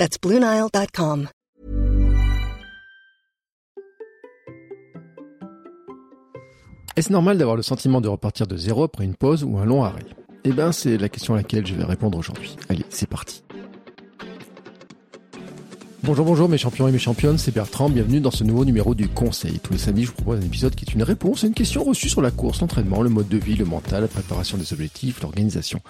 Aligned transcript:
That's 0.00 0.16
BlueNile.com. 0.18 1.28
Est-ce 6.96 7.12
normal 7.12 7.36
d'avoir 7.36 7.56
le 7.56 7.60
sentiment 7.60 8.00
de 8.00 8.08
repartir 8.08 8.46
de 8.46 8.56
zéro 8.56 8.84
après 8.84 9.04
une 9.04 9.14
pause 9.14 9.44
ou 9.44 9.58
un 9.58 9.66
long 9.66 9.84
arrêt? 9.84 10.06
Eh 10.44 10.52
bien, 10.52 10.72
c'est 10.72 10.96
la 10.96 11.10
question 11.10 11.34
à 11.34 11.36
laquelle 11.36 11.66
je 11.66 11.74
vais 11.74 11.84
répondre 11.84 12.16
aujourd'hui. 12.16 12.56
Allez, 12.70 12.86
c'est 12.88 13.10
parti. 13.10 13.44
Bonjour, 16.02 16.24
bonjour 16.24 16.48
mes 16.48 16.56
champions 16.56 16.88
et 16.88 16.92
mes 16.92 16.98
championnes, 16.98 17.36
c'est 17.36 17.52
Bertrand, 17.52 17.90
bienvenue 17.90 18.20
dans 18.20 18.30
ce 18.30 18.42
nouveau 18.42 18.64
numéro 18.64 18.94
du 18.94 19.06
Conseil. 19.06 19.58
Tous 19.58 19.74
les 19.74 19.78
samedis, 19.78 20.04
je 20.04 20.08
vous 20.08 20.14
propose 20.14 20.38
un 20.38 20.46
épisode 20.46 20.74
qui 20.74 20.86
est 20.88 20.94
une 20.94 21.02
réponse 21.02 21.44
à 21.44 21.46
une 21.46 21.52
question 21.52 21.84
reçue 21.84 22.08
sur 22.08 22.22
la 22.22 22.30
course, 22.30 22.62
l'entraînement, 22.62 23.02
le 23.02 23.10
mode 23.10 23.28
de 23.28 23.36
vie, 23.36 23.54
le 23.54 23.66
mental, 23.66 24.00
la 24.00 24.08
préparation 24.08 24.56
des 24.56 24.72
objectifs, 24.72 25.20
l'organisation. 25.20 25.80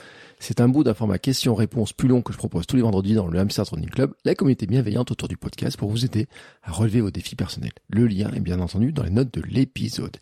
C'est 0.41 0.61
un 0.61 0.69
bout 0.69 0.83
d'un 0.83 0.95
format 0.95 1.19
question-réponse 1.19 1.93
plus 1.93 2.09
long 2.09 2.23
que 2.23 2.33
je 2.33 2.39
propose 2.39 2.67
tous 2.67 2.75
les 2.75 2.83
vendredis 2.83 3.15
dans 3.15 3.29
le 3.29 3.39
Hamster 3.39 3.65
Running 3.71 3.89
Club, 3.89 4.13
la 4.25 4.35
communauté 4.35 4.67
bienveillante 4.67 5.13
autour 5.13 5.29
du 5.29 5.37
podcast 5.37 5.77
pour 5.77 5.89
vous 5.89 6.05
aider 6.05 6.27
à 6.65 6.73
relever 6.73 7.01
vos 7.01 7.13
défis 7.13 7.37
personnels. 7.37 7.73
Le 7.89 8.09
lien 8.09 8.33
est 8.33 8.41
bien 8.41 8.59
entendu 8.59 8.91
dans 8.91 9.05
les 9.05 9.11
notes 9.11 9.33
de 9.33 9.43
l'épisode. 9.43 10.17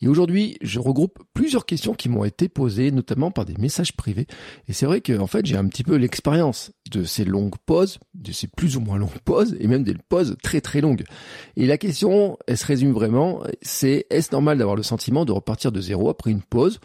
Et 0.00 0.08
aujourd'hui, 0.08 0.58
je 0.60 0.80
regroupe 0.80 1.18
plusieurs 1.32 1.66
questions 1.66 1.94
qui 1.94 2.08
m'ont 2.08 2.24
été 2.24 2.48
posées, 2.48 2.90
notamment 2.90 3.30
par 3.30 3.44
des 3.44 3.54
messages 3.58 3.96
privés. 3.96 4.26
Et 4.68 4.72
c'est 4.72 4.86
vrai 4.86 5.00
que, 5.00 5.18
en 5.18 5.26
fait, 5.26 5.46
j'ai 5.46 5.56
un 5.56 5.66
petit 5.66 5.84
peu 5.84 5.94
l'expérience 5.96 6.72
de 6.90 7.04
ces 7.04 7.24
longues 7.24 7.56
pauses, 7.64 7.98
de 8.14 8.32
ces 8.32 8.48
plus 8.48 8.76
ou 8.76 8.80
moins 8.80 8.98
longues 8.98 9.18
pauses, 9.24 9.56
et 9.60 9.66
même 9.66 9.84
des 9.84 9.94
pauses 10.08 10.36
très 10.42 10.60
très 10.60 10.80
longues. 10.80 11.04
Et 11.56 11.66
la 11.66 11.78
question, 11.78 12.36
elle 12.46 12.58
se 12.58 12.66
résume 12.66 12.92
vraiment, 12.92 13.42
c'est 13.62 14.06
est-ce 14.10 14.32
normal 14.32 14.58
d'avoir 14.58 14.76
le 14.76 14.82
sentiment 14.82 15.24
de 15.24 15.32
repartir 15.32 15.72
de 15.72 15.80
zéro 15.80 16.10
après 16.10 16.30
une 16.30 16.42
pause 16.42 16.80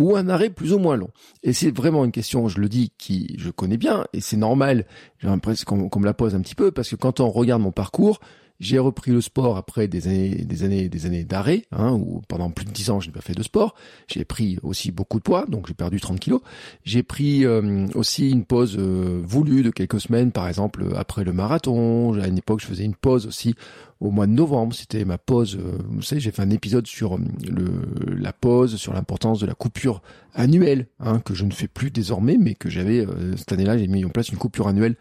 ou 0.00 0.16
un 0.16 0.28
arrêt 0.28 0.50
plus 0.50 0.72
ou 0.72 0.78
moins 0.78 0.96
long? 0.96 1.10
Et 1.44 1.52
c'est 1.52 1.70
vraiment 1.70 2.04
une 2.04 2.12
question, 2.12 2.48
je 2.48 2.60
le 2.60 2.68
dis, 2.68 2.92
qui 2.98 3.36
je 3.38 3.50
connais 3.50 3.76
bien, 3.76 4.04
et 4.12 4.20
c'est 4.20 4.36
normal, 4.36 4.86
j'ai 5.18 5.28
l'impression 5.28 5.88
qu'on 5.88 6.00
me 6.00 6.06
la 6.06 6.14
pose 6.14 6.34
un 6.34 6.40
petit 6.40 6.56
peu, 6.56 6.72
parce 6.72 6.88
que 6.88 6.96
quand 6.96 7.20
on 7.20 7.30
regarde 7.30 7.62
mon 7.62 7.72
parcours, 7.72 8.18
j'ai 8.60 8.78
repris 8.78 9.10
le 9.10 9.20
sport 9.20 9.56
après 9.56 9.88
des 9.88 10.06
années, 10.06 10.30
des 10.30 10.62
années, 10.62 10.88
des 10.88 11.06
années 11.06 11.24
d'arrêt, 11.24 11.64
hein, 11.72 11.92
où 11.92 12.22
pendant 12.28 12.50
plus 12.50 12.64
de 12.64 12.70
dix 12.70 12.90
ans 12.90 13.00
je 13.00 13.08
n'ai 13.08 13.12
pas 13.12 13.20
fait 13.20 13.34
de 13.34 13.42
sport. 13.42 13.74
J'ai 14.06 14.24
pris 14.24 14.58
aussi 14.62 14.92
beaucoup 14.92 15.18
de 15.18 15.22
poids, 15.22 15.44
donc 15.48 15.66
j'ai 15.66 15.74
perdu 15.74 16.00
30 16.00 16.20
kilos. 16.20 16.40
J'ai 16.84 17.02
pris 17.02 17.44
euh, 17.44 17.86
aussi 17.94 18.30
une 18.30 18.44
pause 18.44 18.76
euh, 18.78 19.20
voulue 19.24 19.62
de 19.62 19.70
quelques 19.70 20.00
semaines, 20.00 20.30
par 20.30 20.48
exemple 20.48 20.86
après 20.96 21.24
le 21.24 21.32
marathon. 21.32 22.14
À 22.20 22.28
une 22.28 22.38
époque, 22.38 22.60
je 22.60 22.66
faisais 22.66 22.84
une 22.84 22.94
pause 22.94 23.26
aussi 23.26 23.54
au 24.00 24.10
mois 24.10 24.26
de 24.26 24.32
novembre. 24.32 24.74
C'était 24.74 25.04
ma 25.04 25.18
pause. 25.18 25.56
Euh, 25.56 25.78
vous 25.88 26.02
savez, 26.02 26.20
j'ai 26.20 26.30
fait 26.30 26.42
un 26.42 26.50
épisode 26.50 26.86
sur 26.86 27.18
le, 27.18 28.16
la 28.16 28.32
pause, 28.32 28.76
sur 28.76 28.92
l'importance 28.92 29.40
de 29.40 29.46
la 29.46 29.54
coupure 29.54 30.00
annuelle, 30.32 30.86
hein, 31.00 31.20
que 31.20 31.34
je 31.34 31.44
ne 31.44 31.52
fais 31.52 31.68
plus 31.68 31.90
désormais, 31.90 32.36
mais 32.38 32.54
que 32.54 32.70
j'avais 32.70 33.06
cette 33.36 33.52
année-là, 33.52 33.78
j'ai 33.78 33.86
mis 33.86 34.04
en 34.04 34.10
place 34.10 34.28
une 34.28 34.38
coupure 34.38 34.68
annuelle 34.68 34.96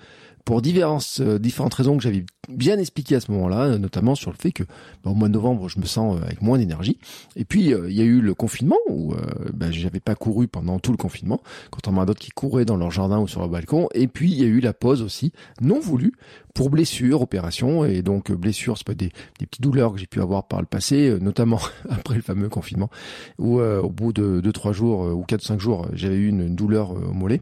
pour 0.45 0.61
diverses, 0.61 1.21
euh, 1.21 1.39
différentes 1.39 1.73
raisons 1.73 1.97
que 1.97 2.03
j'avais 2.03 2.25
bien 2.49 2.77
expliquées 2.77 3.15
à 3.15 3.19
ce 3.21 3.31
moment-là, 3.31 3.63
euh, 3.63 3.77
notamment 3.77 4.15
sur 4.15 4.31
le 4.31 4.37
fait 4.37 4.51
que 4.51 4.63
bah, 5.03 5.11
au 5.11 5.13
mois 5.13 5.29
de 5.29 5.33
novembre, 5.33 5.69
je 5.69 5.79
me 5.79 5.85
sens 5.85 6.17
euh, 6.17 6.23
avec 6.23 6.41
moins 6.41 6.57
d'énergie. 6.57 6.97
Et 7.35 7.45
puis, 7.45 7.71
il 7.71 7.93
y 7.93 8.01
a 8.01 8.03
eu 8.03 8.19
le 8.19 8.33
confinement, 8.33 8.77
où 8.89 9.13
bah, 9.53 9.71
j'avais 9.71 9.99
pas 9.99 10.15
couru 10.15 10.47
pendant 10.47 10.79
tout 10.79 10.91
le 10.91 10.97
confinement, 10.97 11.41
contrairement 11.71 12.01
à 12.01 12.05
d'autres 12.05 12.19
qui 12.19 12.31
couraient 12.31 12.65
dans 12.65 12.77
leur 12.77 12.91
jardin 12.91 13.19
ou 13.19 13.27
sur 13.27 13.39
leur 13.39 13.49
balcon. 13.49 13.87
Et 13.93 14.07
puis, 14.07 14.31
il 14.31 14.39
y 14.39 14.43
a 14.43 14.47
eu 14.47 14.59
la 14.59 14.73
pause 14.73 15.01
aussi, 15.01 15.31
non 15.61 15.79
voulue, 15.79 16.13
pour 16.53 16.69
blessure, 16.69 17.21
opération. 17.21 17.85
Et 17.85 18.01
donc, 18.01 18.31
blessure, 18.31 18.77
c'est 18.77 18.87
pas 18.87 18.93
des, 18.93 19.11
des 19.39 19.45
petites 19.45 19.61
douleurs 19.61 19.93
que 19.93 19.99
j'ai 19.99 20.07
pu 20.07 20.21
avoir 20.21 20.47
par 20.47 20.59
le 20.59 20.67
passé, 20.67 21.17
notamment 21.21 21.59
après 21.89 22.15
le 22.15 22.21
fameux 22.21 22.49
confinement, 22.49 22.89
où 23.37 23.59
au 23.59 23.89
bout 23.89 24.13
de 24.13 24.41
2-3 24.41 24.73
jours 24.73 24.99
ou 25.01 25.23
4-5 25.23 25.59
jours, 25.59 25.87
j'avais 25.93 26.17
eu 26.17 26.27
une 26.27 26.55
douleur 26.55 26.91
au 26.91 27.13
mollet. 27.13 27.41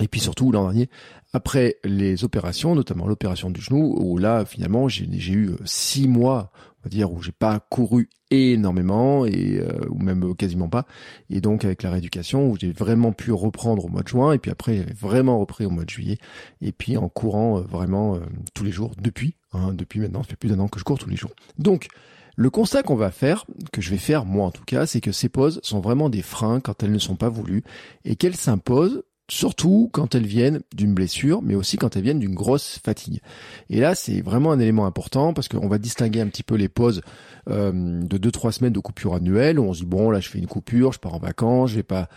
Et 0.00 0.08
puis 0.08 0.20
surtout 0.20 0.52
l'an 0.52 0.64
dernier, 0.64 0.88
après 1.32 1.76
les 1.84 2.24
opérations, 2.24 2.74
notamment 2.74 3.06
l'opération 3.06 3.50
du 3.50 3.60
genou, 3.60 3.96
où 4.00 4.18
là 4.18 4.44
finalement 4.44 4.88
j'ai 4.88 5.04
eu 5.04 5.50
euh, 5.50 5.56
six 5.64 6.08
mois, 6.08 6.52
on 6.80 6.84
va 6.84 6.90
dire, 6.90 7.12
où 7.12 7.22
j'ai 7.22 7.32
pas 7.32 7.60
couru 7.70 8.08
énormément 8.30 9.26
et 9.26 9.58
euh, 9.60 9.86
ou 9.90 9.98
même 9.98 10.34
quasiment 10.34 10.68
pas. 10.68 10.86
Et 11.30 11.40
donc 11.40 11.64
avec 11.64 11.82
la 11.82 11.90
rééducation, 11.90 12.48
où 12.48 12.56
j'ai 12.58 12.72
vraiment 12.72 13.12
pu 13.12 13.32
reprendre 13.32 13.84
au 13.84 13.88
mois 13.88 14.02
de 14.02 14.08
juin, 14.08 14.32
et 14.32 14.38
puis 14.38 14.50
après 14.50 14.76
j'ai 14.76 14.94
vraiment 14.94 15.38
repris 15.38 15.66
au 15.66 15.70
mois 15.70 15.84
de 15.84 15.90
juillet, 15.90 16.18
et 16.60 16.72
puis 16.72 16.96
en 16.96 17.08
courant 17.08 17.58
euh, 17.58 17.62
vraiment 17.62 18.18
tous 18.54 18.64
les 18.64 18.72
jours 18.72 18.92
depuis. 19.00 19.36
Hein, 19.52 19.72
depuis 19.72 20.00
maintenant, 20.00 20.22
ça 20.22 20.28
fait 20.30 20.36
plus 20.36 20.50
d'un 20.50 20.60
an 20.60 20.68
que 20.68 20.78
je 20.78 20.84
cours 20.84 20.98
tous 20.98 21.10
les 21.10 21.16
jours. 21.16 21.32
Donc 21.58 21.88
le 22.36 22.50
constat 22.50 22.84
qu'on 22.84 22.94
va 22.94 23.10
faire, 23.10 23.46
que 23.72 23.80
je 23.80 23.90
vais 23.90 23.98
faire 23.98 24.24
moi 24.24 24.46
en 24.46 24.52
tout 24.52 24.64
cas, 24.64 24.86
c'est 24.86 25.00
que 25.00 25.10
ces 25.10 25.28
pauses 25.28 25.58
sont 25.64 25.80
vraiment 25.80 26.08
des 26.08 26.22
freins 26.22 26.60
quand 26.60 26.84
elles 26.84 26.92
ne 26.92 26.98
sont 27.00 27.16
pas 27.16 27.28
voulues 27.28 27.64
et 28.04 28.14
qu'elles 28.14 28.36
s'imposent 28.36 29.02
surtout 29.30 29.90
quand 29.92 30.14
elles 30.14 30.26
viennent 30.26 30.60
d'une 30.74 30.94
blessure, 30.94 31.42
mais 31.42 31.54
aussi 31.54 31.76
quand 31.76 31.96
elles 31.96 32.02
viennent 32.02 32.18
d'une 32.18 32.34
grosse 32.34 32.78
fatigue. 32.82 33.20
Et 33.68 33.80
là, 33.80 33.94
c'est 33.94 34.20
vraiment 34.20 34.52
un 34.52 34.58
élément 34.58 34.86
important 34.86 35.34
parce 35.34 35.48
qu'on 35.48 35.68
va 35.68 35.78
distinguer 35.78 36.20
un 36.20 36.28
petit 36.28 36.42
peu 36.42 36.54
les 36.54 36.68
pauses 36.68 37.02
euh, 37.50 37.72
de 37.72 38.18
2-3 38.18 38.52
semaines 38.52 38.72
de 38.72 38.80
coupure 38.80 39.14
annuelle 39.14 39.58
où 39.58 39.64
on 39.64 39.74
se 39.74 39.80
dit 39.80 39.86
bon 39.86 40.10
là 40.10 40.20
je 40.20 40.28
fais 40.28 40.38
une 40.38 40.46
coupure, 40.46 40.92
je 40.92 40.98
pars 40.98 41.14
en 41.14 41.18
vacances, 41.18 41.70
je 41.70 41.76
vais 41.76 41.82
pas, 41.82 42.08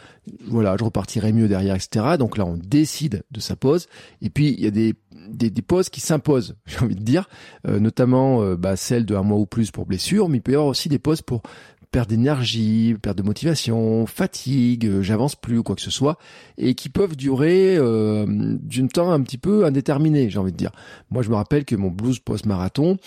voilà, 0.47 0.75
je 0.79 0.83
repartirai 0.83 1.33
mieux 1.33 1.47
derrière, 1.47 1.75
etc. 1.75 2.17
Donc 2.17 2.37
là, 2.37 2.45
on 2.45 2.57
décide 2.57 3.23
de 3.31 3.39
sa 3.39 3.55
pause. 3.55 3.87
Et 4.21 4.29
puis 4.29 4.53
il 4.57 4.63
y 4.63 4.67
a 4.67 4.71
des 4.71 4.95
des, 5.29 5.61
pauses 5.61 5.89
qui 5.89 6.01
s'imposent, 6.01 6.55
j'ai 6.65 6.79
envie 6.79 6.95
de 6.95 7.03
dire, 7.03 7.29
euh, 7.67 7.79
notamment 7.79 8.41
euh, 8.41 8.55
bah, 8.55 8.75
celles 8.75 9.05
de 9.05 9.15
un 9.15 9.23
mois 9.23 9.37
ou 9.37 9.45
plus 9.45 9.71
pour 9.71 9.85
blessure, 9.85 10.29
mais 10.29 10.37
il 10.37 10.41
peut 10.41 10.53
y 10.53 10.55
avoir 10.55 10.69
aussi 10.69 10.89
des 10.89 10.99
pauses 10.99 11.21
pour 11.21 11.43
perte 11.91 12.09
d'énergie, 12.09 12.95
perte 13.01 13.17
de 13.17 13.23
motivation, 13.23 14.05
fatigue, 14.05 14.87
euh, 14.87 15.01
j'avance 15.01 15.35
plus 15.35 15.57
ou 15.57 15.63
quoi 15.63 15.75
que 15.75 15.81
ce 15.81 15.91
soit, 15.91 16.17
et 16.57 16.73
qui 16.73 16.89
peuvent 16.89 17.17
durer 17.17 17.75
euh, 17.77 18.25
d'une 18.27 18.87
temps 18.87 19.11
un 19.11 19.21
petit 19.21 19.37
peu 19.37 19.65
indéterminé, 19.65 20.29
j'ai 20.29 20.39
envie 20.39 20.53
de 20.53 20.57
dire. 20.57 20.71
Moi, 21.09 21.21
je 21.21 21.29
me 21.29 21.35
rappelle 21.35 21.65
que 21.65 21.75
mon 21.75 21.89
blues 21.89 22.19
post-marathon, 22.19 22.97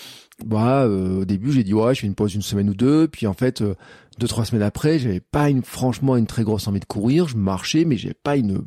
bah, 0.45 0.83
euh, 0.83 1.23
au 1.23 1.25
début, 1.25 1.51
j'ai 1.51 1.65
dit 1.65 1.73
ouais, 1.73 1.95
je 1.95 2.01
fais 2.01 2.07
une 2.07 2.15
pause 2.15 2.35
une 2.35 2.43
semaine 2.43 2.69
ou 2.69 2.75
deux, 2.75 3.09
puis 3.09 3.27
en 3.27 3.33
fait, 3.35 3.63
deux 4.19 4.29
trois 4.29 4.45
semaines 4.45 4.63
après, 4.63 4.99
j'avais 4.99 5.21
pas 5.21 5.49
une, 5.49 5.63
franchement 5.63 6.17
une 6.17 6.27
très 6.27 6.45
grosse 6.45 6.69
envie 6.69 6.81
de 6.81 6.85
courir, 6.85 7.27
je 7.27 7.37
marchais, 7.37 7.85
mais 7.87 7.97
j'avais 7.97 8.15
pas 8.15 8.37
une, 8.37 8.63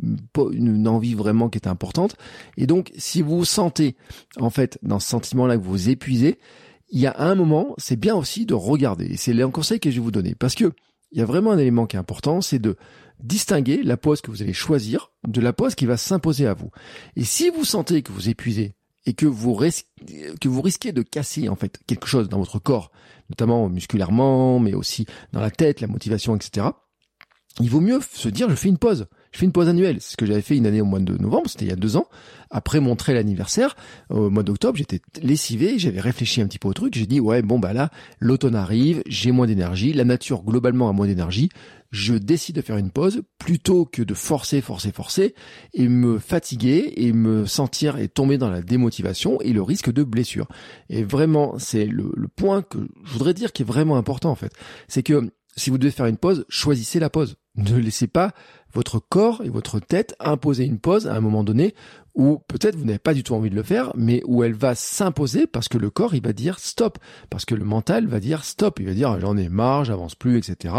une 0.51 0.87
envie 0.87 1.13
vraiment 1.13 1.47
qui 1.49 1.59
était 1.59 1.67
importante. 1.67 2.15
Et 2.57 2.65
donc, 2.65 2.91
si 2.97 3.21
vous 3.21 3.45
sentez 3.45 3.95
en 4.39 4.49
fait 4.49 4.79
dans 4.81 4.99
ce 4.99 5.07
sentiment-là 5.09 5.57
que 5.57 5.63
vous 5.63 5.71
vous 5.71 5.89
épuisez, 5.89 6.39
il 6.89 6.99
y 6.99 7.07
a 7.07 7.15
un 7.19 7.35
moment, 7.35 7.73
c'est 7.77 7.99
bien 7.99 8.15
aussi 8.15 8.45
de 8.45 8.53
regarder. 8.53 9.17
C'est 9.17 9.39
un 9.41 9.51
conseil 9.51 9.79
que 9.79 9.89
je 9.89 9.95
vais 9.95 10.01
vous 10.01 10.11
donner. 10.11 10.35
Parce 10.35 10.55
que 10.55 10.71
il 11.11 11.19
y 11.19 11.21
a 11.21 11.25
vraiment 11.25 11.51
un 11.51 11.57
élément 11.57 11.87
qui 11.87 11.95
est 11.95 11.99
important, 11.99 12.41
c'est 12.41 12.59
de 12.59 12.75
distinguer 13.19 13.81
la 13.81 13.97
pause 13.97 14.21
que 14.21 14.29
vous 14.29 14.41
allez 14.41 14.53
choisir 14.53 15.11
de 15.27 15.41
la 15.41 15.53
pause 15.53 15.75
qui 15.75 15.85
va 15.85 15.97
s'imposer 15.97 16.47
à 16.47 16.53
vous. 16.53 16.69
Et 17.15 17.23
si 17.23 17.49
vous 17.49 17.63
sentez 17.63 18.01
que 18.01 18.11
vous 18.11 18.29
épuisez 18.29 18.75
et 19.05 19.13
que 19.13 19.25
vous, 19.25 19.53
risquez, 19.53 19.87
que 20.39 20.49
vous 20.49 20.61
risquez 20.61 20.91
de 20.91 21.01
casser 21.01 21.47
en 21.49 21.55
fait 21.55 21.79
quelque 21.87 22.07
chose 22.07 22.27
dans 22.29 22.39
votre 22.39 22.59
corps, 22.59 22.91
notamment 23.29 23.69
musculairement, 23.69 24.59
mais 24.59 24.73
aussi 24.73 25.05
dans 25.31 25.39
la 25.39 25.49
tête, 25.51 25.81
la 25.81 25.87
motivation, 25.87 26.35
etc., 26.35 26.67
il 27.59 27.69
vaut 27.69 27.81
mieux 27.81 27.99
se 28.13 28.29
dire 28.29 28.49
je 28.49 28.55
fais 28.55 28.69
une 28.69 28.77
pause. 28.77 29.07
Je 29.37 29.41
fais 29.41 29.45
une 29.45 29.51
pause 29.51 29.69
annuelle. 29.69 29.97
C'est 29.99 30.13
ce 30.13 30.17
que 30.17 30.25
j'avais 30.25 30.41
fait 30.41 30.57
une 30.57 30.65
année 30.65 30.81
au 30.81 30.85
mois 30.85 30.97
de 30.99 31.15
novembre, 31.15 31.47
c'était 31.47 31.65
il 31.65 31.67
y 31.67 31.71
a 31.71 31.75
deux 31.75 31.95
ans. 31.95 32.07
Après 32.49 32.79
mon 32.79 32.95
trail 32.95 33.17
anniversaire, 33.17 33.75
au 34.09 34.31
mois 34.31 34.41
d'octobre, 34.41 34.79
j'étais 34.79 34.99
lessivé, 35.21 35.77
j'avais 35.77 35.99
réfléchi 36.01 36.41
un 36.41 36.47
petit 36.47 36.57
peu 36.57 36.67
au 36.67 36.73
truc. 36.73 36.95
J'ai 36.95 37.05
dit, 37.05 37.19
ouais, 37.19 37.43
bon, 37.43 37.59
bah 37.59 37.71
là, 37.71 37.91
l'automne 38.19 38.55
arrive, 38.55 39.03
j'ai 39.05 39.31
moins 39.31 39.45
d'énergie, 39.45 39.93
la 39.93 40.05
nature 40.05 40.41
globalement 40.41 40.89
a 40.89 40.91
moins 40.91 41.05
d'énergie. 41.05 41.49
Je 41.91 42.15
décide 42.15 42.55
de 42.55 42.61
faire 42.61 42.77
une 42.77 42.89
pause 42.89 43.21
plutôt 43.37 43.85
que 43.85 44.01
de 44.01 44.15
forcer, 44.15 44.59
forcer, 44.59 44.91
forcer 44.91 45.35
et 45.75 45.87
me 45.87 46.17
fatiguer 46.17 46.93
et 46.95 47.13
me 47.13 47.45
sentir 47.45 47.99
et 47.99 48.07
tomber 48.07 48.39
dans 48.39 48.49
la 48.49 48.63
démotivation 48.63 49.39
et 49.41 49.53
le 49.53 49.61
risque 49.61 49.93
de 49.93 50.03
blessure. 50.03 50.47
Et 50.89 51.03
vraiment, 51.03 51.59
c'est 51.59 51.85
le, 51.85 52.11
le 52.15 52.27
point 52.27 52.63
que 52.63 52.79
je 53.03 53.13
voudrais 53.13 53.35
dire 53.35 53.53
qui 53.53 53.61
est 53.61 53.65
vraiment 53.65 53.97
important 53.97 54.31
en 54.31 54.35
fait. 54.35 54.53
C'est 54.87 55.03
que 55.03 55.29
si 55.55 55.69
vous 55.69 55.77
devez 55.77 55.91
faire 55.91 56.07
une 56.07 56.17
pause, 56.17 56.43
choisissez 56.49 56.99
la 56.99 57.11
pause. 57.11 57.35
Ne 57.57 57.77
laissez 57.77 58.07
pas 58.07 58.31
votre 58.73 58.99
corps 58.99 59.41
et 59.43 59.49
votre 59.49 59.79
tête 59.79 60.15
imposer 60.19 60.65
une 60.65 60.79
pause 60.79 61.07
à 61.07 61.15
un 61.15 61.21
moment 61.21 61.43
donné 61.43 61.73
où 62.13 62.39
peut-être 62.47 62.75
vous 62.75 62.85
n'avez 62.85 62.99
pas 62.99 63.13
du 63.13 63.23
tout 63.23 63.35
envie 63.35 63.49
de 63.49 63.55
le 63.55 63.63
faire, 63.63 63.91
mais 63.95 64.21
où 64.25 64.43
elle 64.43 64.53
va 64.53 64.75
s'imposer 64.75 65.45
parce 65.47 65.67
que 65.67 65.77
le 65.77 65.89
corps 65.89 66.15
il 66.15 66.23
va 66.23 66.33
dire 66.33 66.59
stop, 66.59 66.97
parce 67.29 67.45
que 67.45 67.55
le 67.55 67.63
mental 67.63 68.07
va 68.07 68.19
dire 68.19 68.43
stop, 68.43 68.79
il 68.79 68.87
va 68.87 68.93
dire 68.93 69.19
j'en 69.19 69.37
ai 69.37 69.49
marre, 69.49 69.85
j'avance 69.85 70.15
plus, 70.15 70.37
etc. 70.37 70.73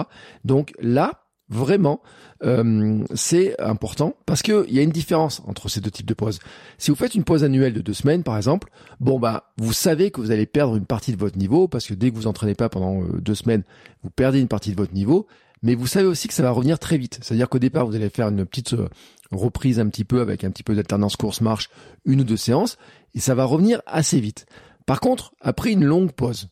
Donc 0.44 0.72
là, 0.80 1.28
Vraiment, 1.50 2.02
euh, 2.44 3.02
c'est 3.14 3.58
important 3.58 4.14
parce 4.26 4.42
que 4.42 4.66
il 4.68 4.74
y 4.74 4.80
a 4.80 4.82
une 4.82 4.90
différence 4.90 5.40
entre 5.46 5.70
ces 5.70 5.80
deux 5.80 5.90
types 5.90 6.06
de 6.06 6.12
pauses. 6.12 6.40
Si 6.76 6.90
vous 6.90 6.96
faites 6.96 7.14
une 7.14 7.24
pause 7.24 7.42
annuelle 7.42 7.72
de 7.72 7.80
deux 7.80 7.94
semaines, 7.94 8.22
par 8.22 8.36
exemple, 8.36 8.68
bon 9.00 9.18
bah 9.18 9.50
vous 9.56 9.72
savez 9.72 10.10
que 10.10 10.20
vous 10.20 10.30
allez 10.30 10.44
perdre 10.44 10.76
une 10.76 10.84
partie 10.84 11.10
de 11.10 11.16
votre 11.16 11.38
niveau 11.38 11.66
parce 11.66 11.86
que 11.86 11.94
dès 11.94 12.10
que 12.10 12.16
vous 12.16 12.26
entraînez 12.26 12.54
pas 12.54 12.68
pendant 12.68 13.00
euh, 13.00 13.18
deux 13.22 13.34
semaines, 13.34 13.62
vous 14.02 14.10
perdez 14.10 14.40
une 14.40 14.48
partie 14.48 14.72
de 14.72 14.76
votre 14.76 14.92
niveau. 14.92 15.26
Mais 15.62 15.74
vous 15.74 15.86
savez 15.86 16.06
aussi 16.06 16.28
que 16.28 16.34
ça 16.34 16.42
va 16.42 16.50
revenir 16.50 16.78
très 16.78 16.98
vite. 16.98 17.18
C'est-à-dire 17.22 17.48
qu'au 17.48 17.58
départ, 17.58 17.86
vous 17.86 17.96
allez 17.96 18.10
faire 18.10 18.28
une 18.28 18.46
petite 18.46 18.74
euh, 18.74 18.88
reprise 19.30 19.80
un 19.80 19.88
petit 19.88 20.04
peu 20.04 20.20
avec 20.20 20.44
un 20.44 20.50
petit 20.50 20.62
peu 20.62 20.74
d'alternance 20.74 21.16
course-marche, 21.16 21.70
une 22.04 22.20
ou 22.20 22.24
deux 22.24 22.36
séances, 22.36 22.78
et 23.14 23.20
ça 23.20 23.34
va 23.34 23.44
revenir 23.44 23.82
assez 23.86 24.20
vite. 24.20 24.46
Par 24.86 25.00
contre, 25.00 25.32
après 25.40 25.72
une 25.72 25.84
longue 25.84 26.12
pause, 26.12 26.48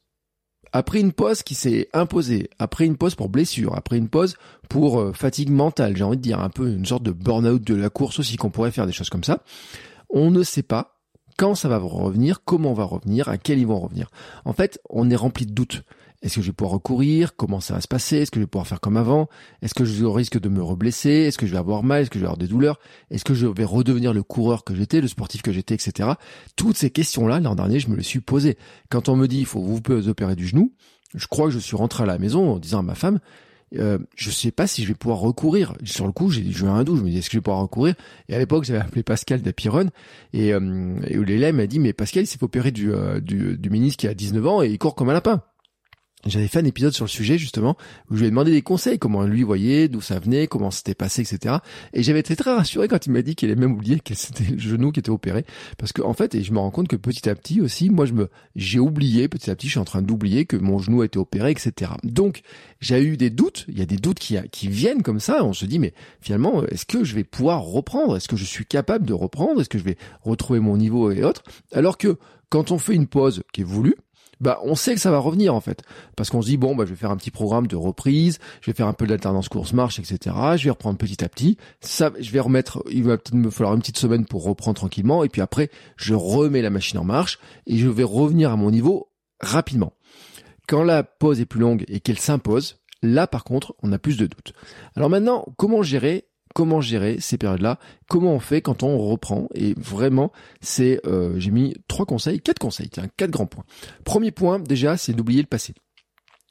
après 0.73 1.01
une 1.01 1.13
pause 1.13 1.43
qui 1.43 1.55
s'est 1.55 1.89
imposée, 1.93 2.51
après 2.59 2.85
une 2.85 2.97
pause 2.97 3.15
pour 3.15 3.29
blessure, 3.29 3.75
après 3.77 3.97
une 3.97 4.09
pause 4.09 4.37
pour 4.69 5.01
euh, 5.01 5.13
fatigue 5.13 5.51
mentale, 5.51 5.97
j'ai 5.97 6.05
envie 6.05 6.17
de 6.17 6.23
dire 6.23 6.41
un 6.41 6.51
peu 6.51 6.69
une 6.69 6.85
sorte 6.85 7.03
de 7.03 7.13
burn-out 7.13 7.63
de 7.63 7.75
la 7.75 7.89
course 7.89 8.19
aussi 8.19 8.37
qu'on 8.37 8.51
pourrait 8.51 8.73
faire 8.73 8.87
des 8.87 8.93
choses 8.93 9.11
comme 9.11 9.25
ça, 9.25 9.43
on 10.11 10.31
ne 10.31 10.43
sait 10.43 10.63
pas 10.63 10.97
quand 11.37 11.55
ça 11.55 11.69
va 11.69 11.79
revenir, 11.79 12.43
comment 12.45 12.71
on 12.71 12.75
va 12.75 12.85
revenir, 12.85 13.29
à 13.29 13.39
quel 13.39 13.59
ils 13.59 13.67
vont 13.67 13.81
revenir. 13.81 14.11
En 14.45 14.53
fait, 14.53 14.81
on 14.89 15.11
est 15.11 15.17
rempli 15.17 15.47
de 15.47 15.53
doutes. 15.53 15.83
Est-ce 16.23 16.37
que 16.37 16.43
je 16.43 16.47
vais 16.47 16.53
pouvoir 16.53 16.75
recourir? 16.75 17.37
Comment 17.37 17.61
ça 17.61 17.75
va 17.75 17.81
se 17.81 17.89
passer? 17.89 18.17
Est-ce 18.19 18.31
que 18.31 18.41
je 18.41 18.45
vais 18.45 18.49
pouvoir 18.49 18.67
faire 18.67 18.81
comme 18.81 18.97
avant? 18.97 19.29
Est-ce 19.63 19.75
que 19.75 19.85
je 19.85 20.05
risque 20.05 20.41
de 20.41 20.49
me 20.49 20.63
reblesser? 20.63 21.11
Est-ce 21.11 21.39
que 21.39 21.47
je 21.47 21.53
vais 21.53 21.59
avoir 21.59 21.83
mal? 21.83 22.03
Est-ce 22.03 22.11
que 22.11 22.19
je 22.19 22.25
vais 22.25 22.27
avoir 22.27 22.39
des 22.39 22.49
douleurs? 22.49 22.79
Est-ce 23.11 23.25
que 23.25 23.35
je 23.35 23.47
vais 23.47 23.65
redevenir 23.65 24.13
le 24.13 24.23
coureur 24.23 24.65
que 24.65 24.75
j'étais, 24.75 25.01
le 25.01 25.09
sportif 25.09 25.43
que 25.43 25.53
j'étais, 25.53 25.75
etc. 25.75 26.11
Toutes 26.57 26.77
ces 26.77 26.91
questions-là, 26.91 27.41
l'an 27.41 27.55
dernier, 27.55 27.81
je 27.81 27.89
me 27.89 27.97
les 27.97 28.03
suis 28.03 28.21
posées. 28.21 28.57
Quand 28.89 29.09
on 29.09 29.17
me 29.17 29.27
dit, 29.27 29.39
il 29.39 29.47
faut 29.47 29.61
vous 29.61 29.81
opérer 30.09 30.37
du 30.37 30.47
genou, 30.47 30.73
je 31.15 31.27
crois 31.27 31.47
que 31.47 31.53
je 31.53 31.59
suis 31.59 31.77
rentré 31.77 32.03
à 32.03 32.07
la 32.07 32.19
maison 32.19 32.53
en 32.53 32.59
disant 32.59 32.81
à 32.81 32.83
ma 32.83 32.95
femme, 32.95 33.21
euh, 33.75 33.99
je 34.15 34.31
sais 34.31 34.51
pas 34.51 34.67
si 34.67 34.83
je 34.83 34.89
vais 34.89 34.95
pouvoir 34.95 35.19
recourir. 35.19 35.75
Sur 35.85 36.07
le 36.07 36.13
coup, 36.13 36.31
j'ai 36.31 36.43
eu 36.43 36.67
un 36.67 36.85
doute. 36.85 36.99
Je 36.99 37.03
me 37.03 37.11
dis, 37.11 37.19
est-ce 37.19 37.29
que 37.29 37.33
je 37.33 37.39
vais 37.39 37.43
pouvoir 37.43 37.63
recourir? 37.63 37.95
Et 38.29 38.35
à 38.35 38.39
l'époque, 38.39 38.65
j'avais 38.65 38.79
appelé 38.79 39.03
Pascal 39.03 39.43
d'Apiron 39.43 39.91
et, 40.33 40.55
euh, 40.55 40.97
et 41.07 41.17
Léla 41.17 41.53
m'a 41.53 41.67
dit, 41.67 41.79
mais 41.79 41.93
Pascal, 41.93 42.25
il 42.25 42.27
s'est 42.27 42.43
opéré 42.43 42.71
du, 42.71 42.93
euh, 42.93 43.21
du, 43.21 43.59
du 43.59 43.71
ministre 43.71 43.99
qui 43.99 44.09
a 44.09 44.15
19 44.15 44.47
ans 44.47 44.63
et 44.63 44.69
il 44.69 44.79
court 44.79 44.95
comme 44.95 45.11
un 45.11 45.15
lapin. 45.15 45.43
J'avais 46.27 46.49
fait 46.49 46.59
un 46.59 46.65
épisode 46.65 46.93
sur 46.93 47.05
le 47.05 47.11
sujet 47.11 47.39
justement 47.39 47.77
où 48.11 48.17
je 48.17 48.21
lui 48.21 48.27
ai 48.27 48.31
demandé 48.31 48.51
des 48.51 48.63
conseils, 48.63 48.99
comment 48.99 49.23
lui 49.23 49.45
voyait, 49.45 49.89
d'où 49.89 50.01
ça 50.01 50.19
venait, 50.19 50.49
comment 50.49 50.73
c'était 50.73 50.95
passé, 50.95 51.23
etc. 51.23 51.57
Et 51.93 52.03
j'avais 52.03 52.21
été 52.21 52.35
très 52.35 52.55
rassuré 52.55 52.89
quand 52.89 53.07
il 53.07 53.13
m'a 53.13 53.23
dit 53.23 53.37
qu'il 53.37 53.49
avait 53.51 53.61
même 53.61 53.73
oublié 53.73 54.01
que 54.01 54.15
c'était 54.15 54.45
le 54.45 54.59
genou 54.59 54.91
qui 54.91 55.01
était 55.01 55.11
opéré, 55.11 55.45
parce 55.79 55.93
que 55.93 56.03
en 56.03 56.15
fait, 56.15 56.35
et 56.35 56.43
je 56.43 56.53
me 56.53 56.59
rends 56.59 56.71
compte 56.71 56.89
que 56.89 56.97
petit 56.97 57.29
à 57.29 57.35
petit 57.35 57.61
aussi, 57.61 57.91
moi 57.91 58.07
je 58.07 58.13
me, 58.13 58.29
j'ai 58.57 58.81
oublié 58.81 59.29
petit 59.29 59.51
à 59.51 59.55
petit, 59.55 59.69
je 59.69 59.73
suis 59.73 59.81
en 59.81 59.85
train 59.85 60.03
d'oublier 60.03 60.47
que 60.47 60.57
mon 60.57 60.79
genou 60.79 61.03
a 61.03 61.05
été 61.05 61.19
opéré, 61.19 61.53
etc. 61.53 61.93
Donc 62.03 62.43
j'ai 62.81 63.01
eu 63.03 63.17
des 63.17 63.31
doutes, 63.31 63.65
il 63.69 63.79
y 63.79 63.83
a 63.83 63.87
des 63.87 63.97
doutes 63.97 64.19
qui, 64.19 64.37
qui 64.51 64.69
viennent 64.69 65.03
comme 65.03 65.21
ça. 65.21 65.45
On 65.45 65.53
se 65.53 65.65
dit 65.65 65.79
mais 65.79 65.95
finalement, 66.21 66.65
est-ce 66.65 66.87
que 66.87 67.05
je 67.05 67.15
vais 67.15 67.25
pouvoir 67.25 67.63
reprendre? 67.63 68.17
Est-ce 68.17 68.29
que 68.29 68.37
je 68.37 68.45
suis 68.45 68.67
capable 68.67 69.07
de 69.07 69.13
reprendre? 69.13 69.61
Est-ce 69.61 69.69
que 69.69 69.79
je 69.79 69.85
vais 69.85 69.97
retrouver 70.23 70.61
mon 70.61 70.77
niveau 70.77 71.11
et 71.11 71.23
autres? 71.23 71.45
Alors 71.73 71.99
que 71.99 72.19
quand 72.49 72.71
on 72.71 72.79
fait 72.79 72.95
une 72.95 73.07
pause 73.07 73.43
qui 73.53 73.63
est 73.63 73.65
voulue, 73.65 73.97
bah 74.41 74.61
on 74.63 74.75
sait 74.75 74.95
que 74.95 75.01
ça 75.01 75.11
va 75.11 75.19
revenir 75.19 75.55
en 75.55 75.61
fait. 75.61 75.83
Parce 76.17 76.31
qu'on 76.31 76.43
se 76.43 76.49
dit 76.49 76.57
bon 76.57 76.75
bah 76.75 76.85
je 76.85 76.91
vais 76.91 76.97
faire 76.97 77.11
un 77.11 77.17
petit 77.17 77.31
programme 77.31 77.67
de 77.67 77.77
reprise 77.77 78.39
je 78.61 78.71
vais 78.71 78.77
faire 78.77 78.87
un 78.87 78.93
peu 78.93 79.07
d'alternance 79.07 79.49
course 79.49 79.73
marche 79.73 79.99
etc 79.99 80.19
je 80.57 80.65
vais 80.65 80.71
reprendre 80.71 80.99
petit 80.99 81.25
à 81.25 81.29
petit. 81.29 81.57
Ça 81.81 82.11
je 82.19 82.31
vais 82.31 82.41
remettre 82.41 82.83
il 82.91 83.05
va 83.05 83.17
peut-être 83.17 83.35
me 83.35 83.51
falloir 83.51 83.75
une 83.75 83.81
petite 83.81 83.99
semaine 83.99 84.27
pour 84.27 84.45
reprendre 84.45 84.77
tranquillement 84.77 85.25
et 85.25 85.29
puis 85.29 85.41
après 85.41 85.71
je 85.97 86.15
remets 86.15 86.63
la 86.63 86.71
machine 86.71 86.99
en 86.99 87.05
marche 87.05 87.39
et 87.67 87.77
je 87.79 87.89
vais 87.89 88.05
revenir 88.05 88.51
à 88.51 88.57
mon 88.57 88.71
niveau 88.71 89.11
rapidement. 89.41 89.93
Quand 90.69 90.83
la 90.83 91.03
pause 91.03 91.41
est 91.41 91.47
plus 91.47 91.61
longue 91.61 91.85
et 91.89 92.01
qu'elle 92.01 92.19
s'impose 92.19 92.79
là 93.03 93.27
par 93.27 93.45
contre 93.45 93.75
on 93.83 93.93
a 93.93 93.99
plus 93.99 94.17
de 94.17 94.27
doutes. 94.27 94.53
Alors 94.97 95.11
maintenant 95.11 95.47
comment 95.57 95.83
gérer 95.83 96.29
comment 96.57 96.81
gérer 96.81 97.21
ces 97.21 97.37
périodes-là, 97.37 97.79
comment 98.09 98.33
on 98.33 98.41
fait 98.41 98.63
quand 98.63 98.83
on 98.83 98.97
reprend. 98.97 99.47
Et 99.55 99.75
vraiment, 99.77 100.33
c'est 100.63 101.03
euh, 101.07 101.35
j'ai 101.39 101.51
mis 101.51 101.75
trois 101.87 102.07
conseils, 102.07 102.41
quatre 102.41 102.59
conseils, 102.59 102.89
tiens, 102.89 103.09
quatre 103.19 103.31
grands 103.31 103.45
points. 103.45 103.65
Premier 104.05 104.31
point, 104.31 104.59
déjà, 104.59 104.97
c'est 104.97 105.13
d'oublier 105.13 105.43
le 105.43 105.49
passé. 105.49 105.75